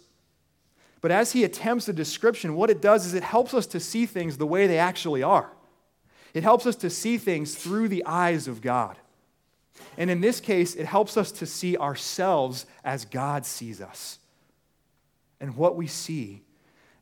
But 1.01 1.11
as 1.11 1.31
he 1.31 1.43
attempts 1.43 1.87
a 1.89 1.93
description, 1.93 2.55
what 2.55 2.69
it 2.69 2.81
does 2.81 3.05
is 3.05 3.13
it 3.15 3.23
helps 3.23 3.53
us 3.53 3.65
to 3.67 3.79
see 3.79 4.05
things 4.05 4.37
the 4.37 4.45
way 4.45 4.67
they 4.67 4.77
actually 4.77 5.23
are. 5.23 5.51
It 6.33 6.43
helps 6.43 6.65
us 6.65 6.75
to 6.77 6.89
see 6.89 7.17
things 7.17 7.55
through 7.55 7.87
the 7.87 8.05
eyes 8.05 8.47
of 8.47 8.61
God. 8.61 8.97
And 9.97 10.09
in 10.09 10.21
this 10.21 10.39
case, 10.39 10.75
it 10.75 10.85
helps 10.85 11.17
us 11.17 11.31
to 11.33 11.45
see 11.45 11.75
ourselves 11.75 12.65
as 12.83 13.05
God 13.05 13.45
sees 13.45 13.81
us. 13.81 14.19
And 15.39 15.55
what 15.57 15.75
we 15.75 15.87
see 15.87 16.43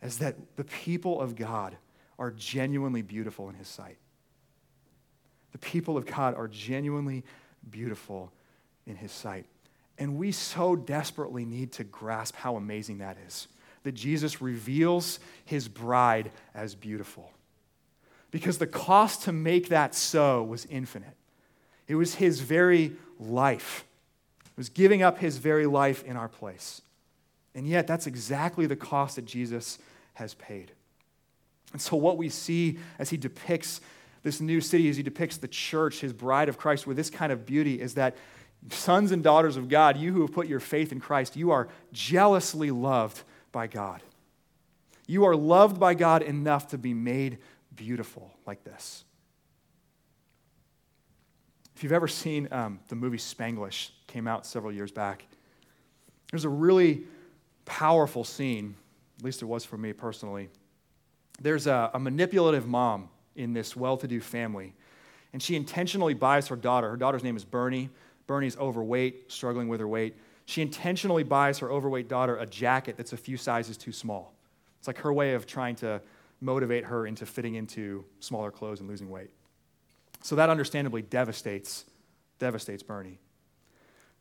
is 0.02 0.20
that 0.20 0.36
the 0.56 0.64
people 0.64 1.20
of 1.20 1.36
God 1.36 1.76
are 2.18 2.32
genuinely 2.32 3.02
beautiful 3.02 3.50
in 3.50 3.56
His 3.56 3.68
sight. 3.68 3.98
The 5.52 5.58
people 5.58 5.98
of 5.98 6.06
God 6.06 6.36
are 6.36 6.48
genuinely 6.48 7.24
beautiful 7.70 8.32
in 8.86 8.96
His 8.96 9.12
sight. 9.12 9.46
And 9.98 10.18
we 10.18 10.32
so 10.32 10.76
desperately 10.76 11.46
need 11.46 11.74
to 11.74 11.84
grasp 11.84 12.36
how 12.36 12.56
amazing 12.56 13.00
that 13.00 13.18
is 13.28 13.48
that 13.84 13.94
Jesus 13.94 14.42
reveals 14.42 15.20
His 15.46 15.68
bride 15.68 16.32
as 16.54 16.76
beautiful. 16.76 17.32
Because 18.32 18.58
the 18.58 18.68
cost 18.68 19.24
to 19.24 19.32
make 19.32 19.70
that 19.70 19.96
so 19.96 20.44
was 20.44 20.66
infinite. 20.66 21.16
It 21.90 21.96
was 21.96 22.16
his 22.16 22.40
very 22.40 22.94
life. 23.20 23.84
It 24.46 24.58
was 24.58 24.70
giving 24.70 25.02
up 25.02 25.18
his 25.18 25.38
very 25.38 25.66
life 25.66 26.04
in 26.04 26.16
our 26.16 26.30
place. 26.30 26.82
And 27.56 27.68
yet, 27.68 27.88
that's 27.88 28.06
exactly 28.06 28.68
the 28.68 28.76
cost 28.76 29.16
that 29.16 29.26
Jesus 29.26 29.80
has 30.14 30.36
paid. 30.36 30.72
And 31.74 31.82
so, 31.82 31.98
what 31.98 32.18
we 32.18 32.30
see 32.30 32.78
as 33.00 33.10
he 33.10 33.18
depicts 33.18 33.82
this 34.22 34.40
new 34.40 34.62
city, 34.62 34.88
as 34.88 34.98
he 34.98 35.04
depicts 35.04 35.38
the 35.38 35.48
church, 35.48 36.02
his 36.02 36.14
bride 36.14 36.48
of 36.48 36.60
Christ, 36.60 36.86
with 36.86 36.96
this 36.96 37.10
kind 37.10 37.32
of 37.32 37.46
beauty, 37.46 37.82
is 37.82 37.96
that 37.96 38.16
sons 38.70 39.12
and 39.12 39.24
daughters 39.24 39.58
of 39.58 39.70
God, 39.70 39.98
you 39.98 40.12
who 40.14 40.22
have 40.22 40.32
put 40.32 40.48
your 40.48 40.60
faith 40.60 40.92
in 40.92 41.00
Christ, 41.00 41.36
you 41.36 41.52
are 41.52 41.70
jealously 41.92 42.72
loved 42.72 43.24
by 43.52 43.68
God. 43.68 44.04
You 45.08 45.26
are 45.26 45.36
loved 45.36 45.80
by 45.80 45.96
God 45.96 46.22
enough 46.22 46.68
to 46.70 46.78
be 46.78 46.94
made 46.94 47.40
beautiful 47.76 48.32
like 48.46 48.64
this. 48.64 49.06
If 51.76 51.84
you've 51.84 51.94
ever 51.94 52.08
seen 52.08 52.48
um, 52.52 52.80
the 52.90 52.96
movie 52.96 53.18
Spanglish, 53.18 53.92
came 54.06 54.28
out 54.28 54.46
several 54.46 54.72
years 54.72 54.92
back, 54.92 55.26
there's 56.30 56.46
a 56.46 56.50
really 56.50 57.04
powerful 57.66 58.24
scene, 58.24 58.76
at 59.18 59.24
least 59.24 59.42
it 59.42 59.46
was 59.46 59.64
for 59.64 59.78
me 59.78 59.94
personally. 59.94 60.50
There's 61.42 61.68
a, 61.68 61.90
a 61.94 62.00
manipulative 62.00 62.68
mom 62.68 63.10
in 63.36 63.54
this 63.54 63.76
well 63.76 63.96
to 63.98 64.08
do 64.08 64.20
family, 64.20 64.74
and 65.32 65.42
she 65.42 65.56
intentionally 65.56 66.14
buys 66.14 66.48
her 66.50 66.56
daughter. 66.56 66.90
Her 66.90 66.98
daughter's 66.98 67.24
name 67.24 67.38
is 67.38 67.46
Bernie. 67.46 67.90
Bernie's 68.30 68.56
overweight, 68.58 69.32
struggling 69.32 69.68
with 69.70 69.80
her 69.80 69.88
weight. 69.88 70.16
She 70.46 70.62
intentionally 70.62 71.24
buys 71.24 71.58
her 71.58 71.72
overweight 71.72 72.08
daughter 72.08 72.38
a 72.38 72.46
jacket 72.46 72.96
that's 72.96 73.12
a 73.12 73.18
few 73.18 73.38
sizes 73.38 73.76
too 73.76 73.92
small. 73.92 74.36
It's 74.78 74.86
like 74.86 75.00
her 75.00 75.12
way 75.12 75.34
of 75.34 75.48
trying 75.48 75.76
to 75.78 76.00
motivate 76.40 76.84
her 76.84 77.08
into 77.08 77.26
fitting 77.26 77.56
into 77.56 78.06
smaller 78.20 78.52
clothes 78.52 78.82
and 78.82 78.88
losing 78.88 79.10
weight. 79.10 79.32
So 80.22 80.36
that 80.36 80.48
understandably 80.48 81.02
devastates, 81.02 81.86
devastates 82.38 82.84
Bernie. 82.84 83.18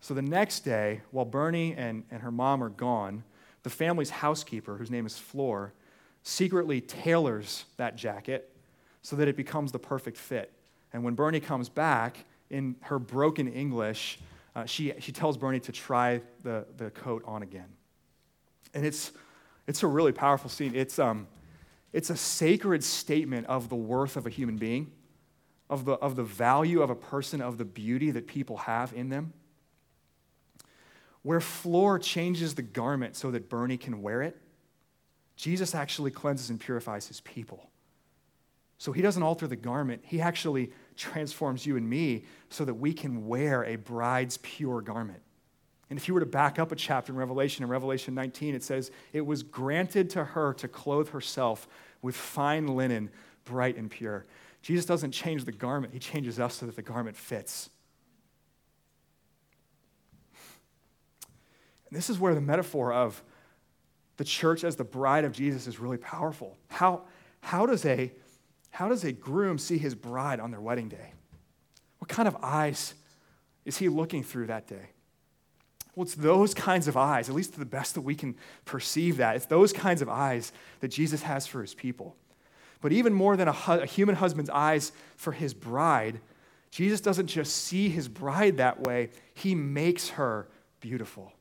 So 0.00 0.14
the 0.14 0.22
next 0.22 0.60
day, 0.60 1.02
while 1.10 1.26
Bernie 1.26 1.74
and, 1.74 2.02
and 2.10 2.22
her 2.22 2.30
mom 2.30 2.64
are 2.64 2.70
gone, 2.70 3.24
the 3.62 3.68
family's 3.68 4.08
housekeeper, 4.08 4.78
whose 4.78 4.90
name 4.90 5.04
is 5.04 5.18
Flor, 5.18 5.74
secretly 6.22 6.80
tailors 6.80 7.66
that 7.76 7.96
jacket 7.96 8.56
so 9.02 9.16
that 9.16 9.28
it 9.28 9.36
becomes 9.36 9.70
the 9.70 9.78
perfect 9.78 10.16
fit. 10.16 10.50
And 10.94 11.04
when 11.04 11.12
Bernie 11.12 11.40
comes 11.40 11.68
back, 11.68 12.24
in 12.50 12.76
her 12.80 12.98
broken 12.98 13.52
English, 13.52 14.18
uh, 14.54 14.64
she, 14.64 14.92
she 15.00 15.12
tells 15.12 15.36
Bernie 15.36 15.60
to 15.60 15.72
try 15.72 16.20
the, 16.42 16.66
the 16.76 16.90
coat 16.90 17.22
on 17.26 17.42
again. 17.42 17.68
And 18.74 18.84
it's, 18.84 19.12
it's 19.66 19.82
a 19.82 19.86
really 19.86 20.12
powerful 20.12 20.50
scene. 20.50 20.74
It's, 20.74 20.98
um, 20.98 21.26
it's 21.92 22.10
a 22.10 22.16
sacred 22.16 22.82
statement 22.84 23.46
of 23.46 23.68
the 23.68 23.76
worth 23.76 24.16
of 24.16 24.26
a 24.26 24.30
human 24.30 24.56
being 24.56 24.92
of 25.70 25.84
the, 25.84 25.92
of 25.94 26.16
the 26.16 26.22
value 26.22 26.82
of 26.82 26.90
a 26.90 26.94
person, 26.94 27.40
of 27.40 27.58
the 27.58 27.64
beauty 27.64 28.10
that 28.10 28.26
people 28.26 28.56
have 28.58 28.92
in 28.92 29.08
them. 29.08 29.32
Where 31.22 31.40
Flor 31.40 31.98
changes 31.98 32.54
the 32.54 32.62
garment 32.62 33.16
so 33.16 33.30
that 33.30 33.48
Bernie 33.48 33.76
can 33.76 34.00
wear 34.02 34.22
it, 34.22 34.36
Jesus 35.36 35.74
actually 35.74 36.10
cleanses 36.10 36.50
and 36.50 36.58
purifies 36.58 37.06
his 37.06 37.20
people. 37.20 37.70
So 38.78 38.92
he 38.92 39.02
doesn't 39.02 39.22
alter 39.22 39.46
the 39.46 39.56
garment, 39.56 40.02
he 40.04 40.20
actually 40.20 40.72
transforms 40.98 41.64
you 41.64 41.76
and 41.76 41.88
me 41.88 42.24
so 42.50 42.64
that 42.64 42.74
we 42.74 42.92
can 42.92 43.26
wear 43.26 43.64
a 43.64 43.76
bride's 43.76 44.36
pure 44.38 44.80
garment. 44.80 45.22
And 45.90 45.98
if 45.98 46.06
you 46.06 46.12
were 46.12 46.20
to 46.20 46.26
back 46.26 46.58
up 46.58 46.70
a 46.70 46.76
chapter 46.76 47.12
in 47.12 47.18
Revelation, 47.18 47.64
in 47.64 47.70
Revelation 47.70 48.14
19, 48.14 48.54
it 48.54 48.62
says, 48.62 48.90
It 49.12 49.24
was 49.24 49.42
granted 49.42 50.10
to 50.10 50.24
her 50.24 50.52
to 50.54 50.68
clothe 50.68 51.08
herself 51.08 51.66
with 52.02 52.14
fine 52.14 52.66
linen, 52.66 53.10
bright 53.44 53.76
and 53.76 53.90
pure. 53.90 54.26
Jesus 54.60 54.84
doesn't 54.84 55.12
change 55.12 55.44
the 55.44 55.52
garment, 55.52 55.94
he 55.94 55.98
changes 55.98 56.38
us 56.38 56.56
so 56.56 56.66
that 56.66 56.76
the 56.76 56.82
garment 56.82 57.16
fits. 57.16 57.70
And 61.88 61.96
this 61.96 62.10
is 62.10 62.18
where 62.18 62.34
the 62.34 62.40
metaphor 62.40 62.92
of 62.92 63.22
the 64.18 64.24
church 64.24 64.64
as 64.64 64.76
the 64.76 64.84
bride 64.84 65.24
of 65.24 65.32
Jesus 65.32 65.66
is 65.66 65.78
really 65.78 65.96
powerful. 65.96 66.58
How, 66.68 67.02
how, 67.40 67.64
does 67.64 67.86
a, 67.86 68.12
how 68.70 68.88
does 68.88 69.04
a 69.04 69.12
groom 69.12 69.58
see 69.58 69.78
his 69.78 69.94
bride 69.94 70.40
on 70.40 70.50
their 70.50 70.60
wedding 70.60 70.88
day? 70.88 71.12
What 71.98 72.08
kind 72.08 72.28
of 72.28 72.36
eyes 72.42 72.94
is 73.64 73.76
he 73.78 73.88
looking 73.88 74.22
through 74.22 74.46
that 74.46 74.66
day? 74.66 74.90
Well, 75.94 76.04
it's 76.04 76.14
those 76.14 76.54
kinds 76.54 76.86
of 76.86 76.96
eyes, 76.96 77.28
at 77.28 77.34
least 77.34 77.54
to 77.54 77.58
the 77.58 77.66
best 77.66 77.94
that 77.94 78.02
we 78.02 78.14
can 78.14 78.36
perceive 78.64 79.16
that. 79.16 79.34
It's 79.34 79.46
those 79.46 79.72
kinds 79.72 80.00
of 80.00 80.08
eyes 80.08 80.52
that 80.80 80.88
Jesus 80.88 81.22
has 81.22 81.46
for 81.46 81.60
his 81.60 81.74
people. 81.74 82.14
But 82.80 82.92
even 82.92 83.12
more 83.12 83.36
than 83.36 83.48
a, 83.48 83.52
hu- 83.52 83.80
a 83.80 83.86
human 83.86 84.14
husband's 84.14 84.50
eyes 84.50 84.92
for 85.16 85.32
his 85.32 85.54
bride, 85.54 86.20
Jesus 86.70 87.00
doesn't 87.00 87.26
just 87.26 87.64
see 87.64 87.88
his 87.88 88.08
bride 88.08 88.58
that 88.58 88.82
way, 88.82 89.10
he 89.34 89.54
makes 89.54 90.10
her 90.10 90.48
beautiful. 90.80 91.32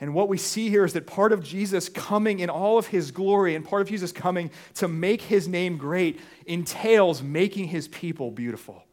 And 0.00 0.14
what 0.14 0.28
we 0.28 0.38
see 0.38 0.68
here 0.68 0.84
is 0.84 0.92
that 0.92 1.06
part 1.06 1.32
of 1.32 1.42
Jesus 1.42 1.88
coming 1.88 2.38
in 2.38 2.50
all 2.50 2.78
of 2.78 2.86
his 2.86 3.10
glory 3.10 3.54
and 3.54 3.64
part 3.64 3.82
of 3.82 3.88
Jesus 3.88 4.12
coming 4.12 4.50
to 4.74 4.86
make 4.86 5.22
his 5.22 5.48
name 5.48 5.76
great 5.76 6.20
entails 6.46 7.22
making 7.22 7.68
his 7.68 7.88
people 7.88 8.30
beautiful. 8.30 8.84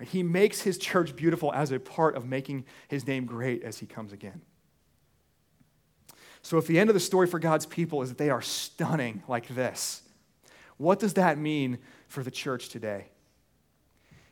He 0.00 0.22
makes 0.22 0.60
his 0.60 0.76
church 0.78 1.16
beautiful 1.16 1.52
as 1.52 1.70
a 1.72 1.80
part 1.80 2.16
of 2.16 2.26
making 2.26 2.64
his 2.88 3.06
name 3.06 3.26
great 3.26 3.62
as 3.62 3.78
he 3.78 3.86
comes 3.86 4.12
again. 4.12 4.42
So, 6.42 6.58
if 6.58 6.66
the 6.66 6.78
end 6.78 6.90
of 6.90 6.94
the 6.94 7.00
story 7.00 7.26
for 7.26 7.38
God's 7.38 7.64
people 7.64 8.02
is 8.02 8.10
that 8.10 8.18
they 8.18 8.28
are 8.28 8.42
stunning 8.42 9.22
like 9.28 9.48
this, 9.48 10.02
what 10.76 10.98
does 10.98 11.14
that 11.14 11.38
mean 11.38 11.78
for 12.08 12.22
the 12.22 12.30
church 12.30 12.68
today? 12.68 13.06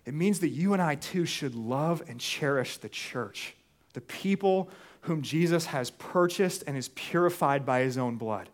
It 0.05 0.15
means 0.15 0.41
that 0.41 0.49
you 0.49 0.73
and 0.73 0.83
I 0.83 0.97
too 0.97 1.25
should 1.25 1.55
love 1.55 2.03
and 2.09 2.21
cherish 2.21 2.77
the 2.79 2.89
church, 2.89 3.55
the 3.95 4.01
people 4.01 4.69
whom 5.03 5.23
Jesus 5.23 5.67
has 5.67 5.91
purchased 5.91 6.65
and 6.67 6.77
is 6.77 6.89
purified 6.91 7.67
by 7.67 7.81
his 7.81 7.99
own 7.99 8.17
blood, 8.17 8.49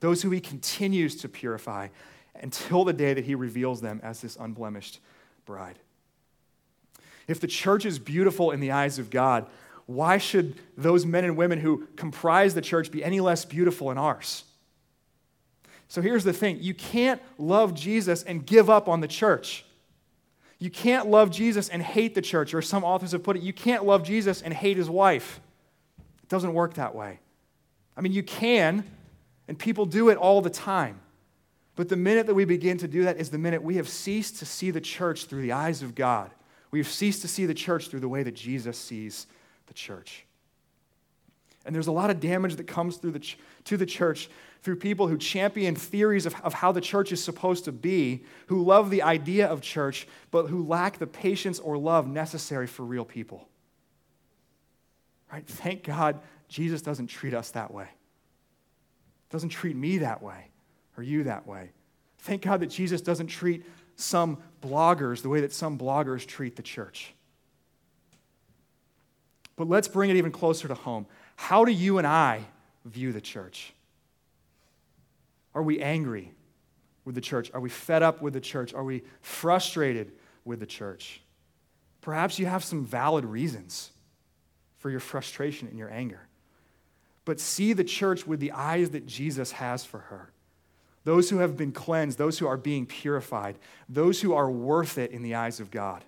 those 0.00 0.22
who 0.22 0.30
he 0.30 0.40
continues 0.40 1.16
to 1.16 1.28
purify 1.28 1.88
until 2.40 2.84
the 2.84 2.92
day 2.92 3.14
that 3.14 3.24
he 3.24 3.34
reveals 3.34 3.80
them 3.80 4.00
as 4.02 4.20
this 4.20 4.36
unblemished 4.36 5.00
bride. 5.44 5.78
If 7.28 7.40
the 7.40 7.46
church 7.46 7.84
is 7.84 7.98
beautiful 7.98 8.50
in 8.50 8.60
the 8.60 8.72
eyes 8.72 8.98
of 8.98 9.10
God, 9.10 9.46
why 9.86 10.18
should 10.18 10.56
those 10.76 11.04
men 11.04 11.24
and 11.24 11.36
women 11.36 11.60
who 11.60 11.86
comprise 11.96 12.54
the 12.54 12.60
church 12.60 12.90
be 12.90 13.04
any 13.04 13.20
less 13.20 13.44
beautiful 13.44 13.90
in 13.90 13.98
ours? 13.98 14.44
So 15.88 16.00
here's 16.00 16.24
the 16.24 16.32
thing 16.32 16.58
you 16.60 16.74
can't 16.74 17.20
love 17.38 17.74
Jesus 17.74 18.22
and 18.22 18.46
give 18.46 18.70
up 18.70 18.88
on 18.88 19.00
the 19.00 19.08
church. 19.08 19.64
You 20.58 20.70
can't 20.70 21.08
love 21.08 21.30
Jesus 21.30 21.68
and 21.68 21.82
hate 21.82 22.14
the 22.14 22.22
church, 22.22 22.54
or 22.54 22.62
some 22.62 22.84
authors 22.84 23.12
have 23.12 23.24
put 23.24 23.36
it, 23.36 23.42
you 23.42 23.52
can't 23.52 23.84
love 23.84 24.04
Jesus 24.04 24.42
and 24.42 24.54
hate 24.54 24.76
his 24.76 24.88
wife. 24.88 25.40
Doesn't 26.32 26.54
work 26.54 26.72
that 26.74 26.94
way. 26.94 27.20
I 27.94 28.00
mean, 28.00 28.12
you 28.12 28.22
can, 28.22 28.84
and 29.48 29.58
people 29.58 29.84
do 29.84 30.08
it 30.08 30.16
all 30.16 30.40
the 30.40 30.48
time. 30.48 30.98
But 31.76 31.90
the 31.90 31.96
minute 31.96 32.26
that 32.26 32.32
we 32.32 32.46
begin 32.46 32.78
to 32.78 32.88
do 32.88 33.04
that 33.04 33.18
is 33.18 33.28
the 33.28 33.36
minute 33.36 33.62
we 33.62 33.76
have 33.76 33.86
ceased 33.86 34.38
to 34.38 34.46
see 34.46 34.70
the 34.70 34.80
church 34.80 35.26
through 35.26 35.42
the 35.42 35.52
eyes 35.52 35.82
of 35.82 35.94
God. 35.94 36.30
We 36.70 36.78
have 36.78 36.88
ceased 36.88 37.20
to 37.20 37.28
see 37.28 37.44
the 37.44 37.52
church 37.52 37.88
through 37.88 38.00
the 38.00 38.08
way 38.08 38.22
that 38.22 38.32
Jesus 38.32 38.78
sees 38.78 39.26
the 39.66 39.74
church. 39.74 40.24
And 41.66 41.74
there's 41.74 41.86
a 41.86 41.92
lot 41.92 42.08
of 42.08 42.18
damage 42.18 42.56
that 42.56 42.66
comes 42.66 42.96
through 42.96 43.10
the 43.10 43.18
ch- 43.18 43.36
to 43.64 43.76
the 43.76 43.84
church 43.84 44.30
through 44.62 44.76
people 44.76 45.08
who 45.08 45.18
champion 45.18 45.76
theories 45.76 46.24
of, 46.24 46.34
of 46.42 46.54
how 46.54 46.72
the 46.72 46.80
church 46.80 47.12
is 47.12 47.22
supposed 47.22 47.66
to 47.66 47.72
be, 47.72 48.24
who 48.46 48.64
love 48.64 48.88
the 48.88 49.02
idea 49.02 49.46
of 49.46 49.60
church, 49.60 50.08
but 50.30 50.46
who 50.46 50.64
lack 50.64 50.98
the 50.98 51.06
patience 51.06 51.58
or 51.58 51.76
love 51.76 52.08
necessary 52.08 52.66
for 52.66 52.84
real 52.84 53.04
people. 53.04 53.50
Right? 55.32 55.46
Thank 55.46 55.84
God 55.84 56.20
Jesus 56.48 56.82
doesn't 56.82 57.06
treat 57.06 57.32
us 57.32 57.52
that 57.52 57.72
way. 57.72 57.88
Doesn't 59.30 59.48
treat 59.48 59.74
me 59.74 59.98
that 59.98 60.22
way 60.22 60.50
or 60.98 61.02
you 61.02 61.24
that 61.24 61.46
way. 61.46 61.70
Thank 62.18 62.42
God 62.42 62.60
that 62.60 62.66
Jesus 62.66 63.00
doesn't 63.00 63.28
treat 63.28 63.64
some 63.96 64.38
bloggers 64.60 65.22
the 65.22 65.30
way 65.30 65.40
that 65.40 65.52
some 65.52 65.78
bloggers 65.78 66.26
treat 66.26 66.56
the 66.56 66.62
church. 66.62 67.14
But 69.56 69.68
let's 69.68 69.88
bring 69.88 70.10
it 70.10 70.16
even 70.16 70.32
closer 70.32 70.68
to 70.68 70.74
home. 70.74 71.06
How 71.36 71.64
do 71.64 71.72
you 71.72 71.98
and 71.98 72.06
I 72.06 72.44
view 72.84 73.12
the 73.12 73.20
church? 73.20 73.72
Are 75.54 75.62
we 75.62 75.80
angry 75.80 76.32
with 77.04 77.14
the 77.14 77.20
church? 77.20 77.50
Are 77.54 77.60
we 77.60 77.70
fed 77.70 78.02
up 78.02 78.20
with 78.20 78.34
the 78.34 78.40
church? 78.40 78.74
Are 78.74 78.84
we 78.84 79.02
frustrated 79.22 80.12
with 80.44 80.60
the 80.60 80.66
church? 80.66 81.22
Perhaps 82.02 82.38
you 82.38 82.46
have 82.46 82.64
some 82.64 82.84
valid 82.84 83.24
reasons 83.24 83.91
for 84.82 84.90
your 84.90 85.00
frustration 85.00 85.68
and 85.68 85.78
your 85.78 85.90
anger. 85.90 86.20
But 87.24 87.38
see 87.38 87.72
the 87.72 87.84
church 87.84 88.26
with 88.26 88.40
the 88.40 88.50
eyes 88.50 88.90
that 88.90 89.06
Jesus 89.06 89.52
has 89.52 89.84
for 89.84 90.00
her. 90.00 90.32
Those 91.04 91.30
who 91.30 91.38
have 91.38 91.56
been 91.56 91.70
cleansed, 91.70 92.18
those 92.18 92.40
who 92.40 92.48
are 92.48 92.56
being 92.56 92.84
purified, 92.84 93.58
those 93.88 94.20
who 94.20 94.34
are 94.34 94.50
worth 94.50 94.98
it 94.98 95.12
in 95.12 95.22
the 95.22 95.36
eyes 95.36 95.60
of 95.60 95.70
God. 95.70 96.04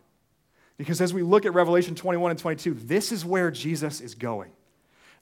Because 0.76 1.00
as 1.00 1.14
we 1.14 1.22
look 1.22 1.46
at 1.46 1.54
Revelation 1.54 1.94
21 1.94 2.32
and 2.32 2.40
22, 2.40 2.74
this 2.74 3.12
is 3.12 3.24
where 3.24 3.52
Jesus 3.52 4.00
is 4.00 4.16
going. 4.16 4.50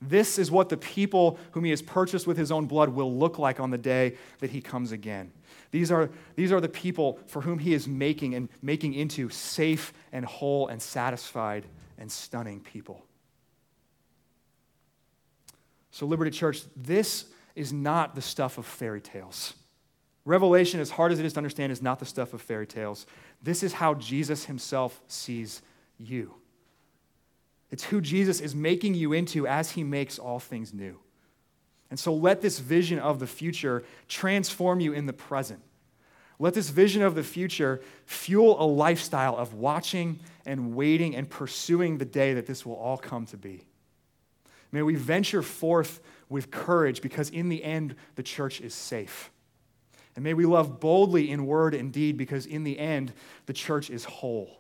This 0.01 0.39
is 0.39 0.51
what 0.51 0.71
the 0.71 0.79
people 0.79 1.39
whom 1.51 1.65
he 1.65 1.71
has 1.71 1.83
purchased 1.83 2.27
with 2.27 2.39
his 2.39 2.51
own 2.51 2.67
blood 2.67 2.89
will 2.89 3.15
look 3.15 3.39
like 3.39 3.61
on 3.61 3.71
the 3.71 3.79
day 3.79 4.17
that 4.41 4.51
he 4.51 4.63
comes 4.63 4.93
again. 4.93 5.31
These 5.73 5.93
are, 5.93 6.09
these 6.37 6.53
are 6.53 6.61
the 6.61 6.71
people 6.71 7.21
for 7.27 7.43
whom 7.43 7.59
he 7.59 7.75
is 7.75 7.87
making 7.87 8.35
and 8.35 8.49
making 8.63 8.95
into 8.95 9.29
safe 9.29 9.93
and 10.11 10.25
whole 10.25 10.69
and 10.69 10.81
satisfied 10.81 11.67
and 11.99 12.11
stunning 12.11 12.61
people. 12.61 13.05
So, 15.93 16.07
Liberty 16.07 16.31
Church, 16.31 16.63
this 16.75 17.27
is 17.55 17.73
not 17.73 18.15
the 18.15 18.23
stuff 18.23 18.59
of 18.59 18.67
fairy 18.67 19.01
tales. 19.01 19.55
Revelation, 20.25 20.81
as 20.81 20.91
hard 20.91 21.13
as 21.13 21.19
it 21.19 21.27
is 21.27 21.35
to 21.35 21.39
understand, 21.39 21.71
is 21.71 21.83
not 21.83 21.99
the 21.99 22.07
stuff 22.07 22.33
of 22.33 22.41
fairy 22.41 22.67
tales. 22.67 23.07
This 23.43 23.63
is 23.63 23.75
how 23.75 23.95
Jesus 23.95 24.47
himself 24.47 25.01
sees 25.07 25.63
you. 25.99 26.35
It's 27.71 27.85
who 27.85 28.01
Jesus 28.01 28.41
is 28.41 28.55
making 28.55 28.95
you 28.95 29.13
into 29.13 29.47
as 29.47 29.73
he 29.73 29.85
makes 29.85 30.19
all 30.19 30.39
things 30.39 30.73
new. 30.73 30.99
And 31.91 31.99
so 31.99 32.15
let 32.15 32.41
this 32.41 32.59
vision 32.59 32.99
of 32.99 33.19
the 33.19 33.27
future 33.27 33.85
transform 34.09 34.81
you 34.81 34.95
in 34.95 35.05
the 35.05 35.13
present. 35.13 35.61
Let 36.39 36.55
this 36.55 36.71
vision 36.71 37.03
of 37.03 37.15
the 37.15 37.23
future 37.23 37.83
fuel 38.07 38.57
a 38.63 38.65
lifestyle 38.65 39.37
of 39.37 39.55
watching 39.55 40.21
and 40.47 40.75
waiting 40.75 41.15
and 41.15 41.29
pursuing 41.29 41.99
the 41.99 42.05
day 42.05 42.33
that 42.35 42.47
this 42.47 42.65
will 42.65 42.77
all 42.77 42.97
come 42.97 43.27
to 43.27 43.37
be. 43.37 43.67
May 44.73 44.83
we 44.83 44.95
venture 44.95 45.43
forth 45.43 46.01
with 46.29 46.51
courage 46.51 47.03
because 47.03 47.31
in 47.31 47.51
the 47.51 47.63
end, 47.63 47.95
the 48.17 48.23
church 48.23 48.61
is 48.61 48.75
safe. 48.75 49.31
And 50.17 50.25
may 50.25 50.35
we 50.35 50.47
love 50.47 50.81
boldly 50.81 51.31
in 51.31 51.47
word 51.47 51.75
and 51.75 51.93
deed 51.93 52.17
because 52.17 52.47
in 52.47 52.65
the 52.65 52.79
end, 52.79 53.13
the 53.47 53.53
church 53.53 53.91
is 53.91 54.05
whole. 54.05 54.59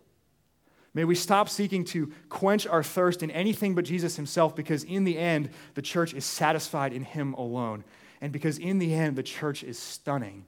May 0.94 1.04
we 1.04 1.14
stop 1.14 1.48
seeking 1.48 1.84
to 1.86 2.12
quench 2.28 2.66
our 2.66 2.82
thirst 2.82 3.22
in 3.22 3.30
anything 3.30 3.74
but 3.74 3.86
Jesus 3.86 4.16
himself 4.16 4.54
because 4.54 4.84
in 4.84 5.04
the 5.04 5.16
end, 5.16 5.50
the 5.74 5.82
church 5.82 6.12
is 6.12 6.24
satisfied 6.24 6.92
in 6.92 7.02
him 7.02 7.32
alone. 7.34 7.84
And 8.20 8.32
because 8.32 8.58
in 8.58 8.78
the 8.78 8.92
end, 8.92 9.16
the 9.16 9.22
church 9.22 9.64
is 9.64 9.78
stunning. 9.78 10.44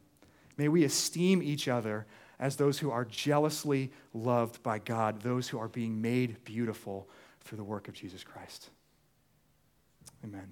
May 0.58 0.68
we 0.68 0.84
esteem 0.84 1.42
each 1.42 1.66
other 1.66 2.06
as 2.38 2.56
those 2.56 2.78
who 2.78 2.90
are 2.90 3.04
jealously 3.04 3.90
loved 4.12 4.62
by 4.62 4.78
God, 4.78 5.22
those 5.22 5.48
who 5.48 5.58
are 5.58 5.68
being 5.68 6.02
made 6.02 6.44
beautiful 6.44 7.08
through 7.40 7.56
the 7.56 7.64
work 7.64 7.88
of 7.88 7.94
Jesus 7.94 8.22
Christ. 8.22 8.70
Amen. 10.24 10.50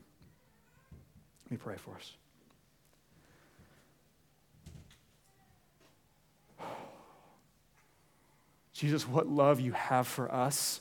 Let 1.44 1.50
me 1.50 1.56
pray 1.56 1.76
for 1.76 1.94
us. 1.96 2.12
Jesus, 8.74 9.08
what 9.08 9.26
love 9.28 9.60
you 9.60 9.72
have 9.72 10.06
for 10.06 10.32
us. 10.32 10.80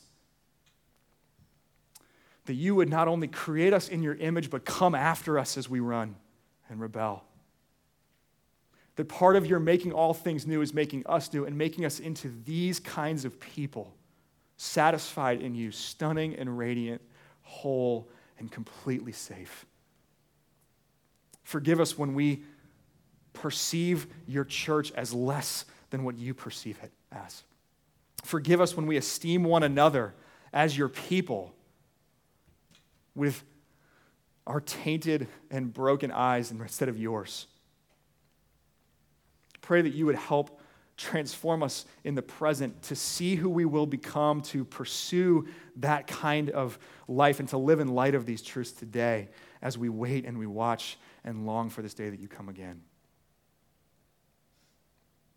That 2.46 2.56
you 2.56 2.76
would 2.76 2.90
not 2.90 3.08
only 3.08 3.28
create 3.28 3.72
us 3.72 3.88
in 3.88 4.04
your 4.04 4.16
image, 4.16 4.50
but 4.50 4.66
come 4.66 4.94
after 4.94 5.40
us 5.40 5.58
as 5.58 5.70
we 5.70 5.80
run 5.80 6.16
and 6.70 6.82
rebel. 6.82 7.24
That 8.98 9.08
part 9.08 9.38
of 9.38 9.46
your 9.46 9.60
making 9.60 9.94
all 9.94 10.14
things 10.14 10.46
new 10.46 10.62
is 10.62 10.74
making 10.74 11.06
us 11.06 11.32
new 11.32 11.46
and 11.46 11.58
making 11.58 11.86
us 11.86 12.00
into 12.00 12.34
these 12.44 12.80
kinds 12.80 13.24
of 13.24 13.40
people, 13.40 13.94
satisfied 14.58 15.42
in 15.42 15.56
you, 15.56 15.72
stunning 15.72 16.36
and 16.36 16.58
radiant, 16.58 17.02
whole 17.44 18.10
and 18.42 18.52
completely 18.52 19.12
safe. 19.12 19.66
Forgive 21.44 21.80
us 21.80 21.98
when 21.98 22.16
we 22.16 22.44
perceive 23.34 24.08
your 24.28 24.44
church 24.44 24.92
as 24.94 25.14
less 25.14 25.66
than 25.92 26.04
what 26.04 26.18
you 26.18 26.34
perceive 26.34 26.78
it 26.82 26.92
as. 27.12 27.44
Forgive 28.24 28.60
us 28.60 28.76
when 28.76 28.88
we 28.88 28.98
esteem 28.98 29.44
one 29.44 29.62
another 29.64 30.16
as 30.52 30.76
your 30.76 30.90
people 30.90 31.54
with 33.16 33.44
our 34.48 34.60
tainted 34.60 35.28
and 35.52 35.72
broken 35.72 36.12
eyes 36.12 36.50
instead 36.52 36.90
of 36.90 36.98
yours. 36.98 37.46
Pray 39.62 39.84
that 39.84 39.94
you 39.94 40.08
would 40.08 40.16
help 40.16 40.60
transform 41.02 41.64
us 41.64 41.86
in 42.04 42.16
the 42.16 42.22
present 42.22 42.82
to 42.84 42.96
see 42.96 43.36
who 43.36 43.50
we 43.50 43.66
will 43.66 43.86
become, 43.86 44.42
to 44.42 44.64
pursue 44.64 45.48
that 45.78 46.08
kind 46.08 46.50
of 46.52 46.78
life, 47.08 47.40
and 47.40 47.50
to 47.50 47.58
live 47.58 47.80
in 47.80 47.88
light 47.88 48.16
of 48.16 48.26
these 48.26 48.42
truths 48.42 48.72
today 48.72 49.30
as 49.62 49.78
we 49.78 49.90
wait 49.90 50.26
and 50.26 50.38
we 50.38 50.46
watch 50.46 50.98
and 51.24 51.46
long 51.46 51.70
for 51.70 51.82
this 51.82 51.94
day 51.94 52.10
that 52.10 52.20
you 52.20 52.28
come 52.28 52.50
again. 52.50 52.82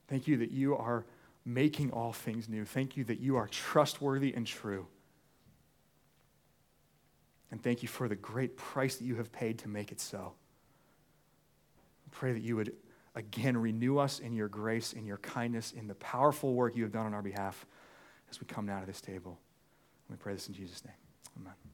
Thank 0.08 0.28
you 0.28 0.36
that 0.38 0.50
you 0.50 0.76
are 0.76 1.06
making 1.44 1.90
all 1.90 2.12
things 2.12 2.48
new. 2.48 2.64
Thank 2.64 2.96
you 2.96 3.04
that 3.04 3.20
you 3.20 3.36
are 3.36 3.48
trustworthy 3.48 4.34
and 4.34 4.46
true. 4.46 4.86
And 7.50 7.62
thank 7.62 7.82
you 7.82 7.88
for 7.88 8.08
the 8.08 8.16
great 8.16 8.56
price 8.56 8.96
that 8.96 9.04
you 9.04 9.16
have 9.16 9.32
paid 9.32 9.58
to 9.60 9.68
make 9.68 9.92
it 9.92 10.00
so. 10.00 10.32
I 12.06 12.08
pray 12.10 12.32
that 12.32 12.42
you 12.42 12.56
would 12.56 12.74
again 13.14 13.56
renew 13.56 13.98
us 13.98 14.18
in 14.18 14.32
your 14.32 14.48
grace, 14.48 14.92
in 14.92 15.06
your 15.06 15.18
kindness, 15.18 15.72
in 15.72 15.86
the 15.86 15.94
powerful 15.96 16.54
work 16.54 16.76
you 16.76 16.82
have 16.82 16.92
done 16.92 17.06
on 17.06 17.14
our 17.14 17.22
behalf 17.22 17.66
as 18.30 18.40
we 18.40 18.46
come 18.46 18.66
now 18.66 18.80
to 18.80 18.86
this 18.86 19.00
table. 19.00 19.38
We 20.10 20.16
pray 20.16 20.34
this 20.34 20.48
in 20.48 20.54
Jesus' 20.54 20.84
name. 20.84 20.94
Amen. 21.40 21.73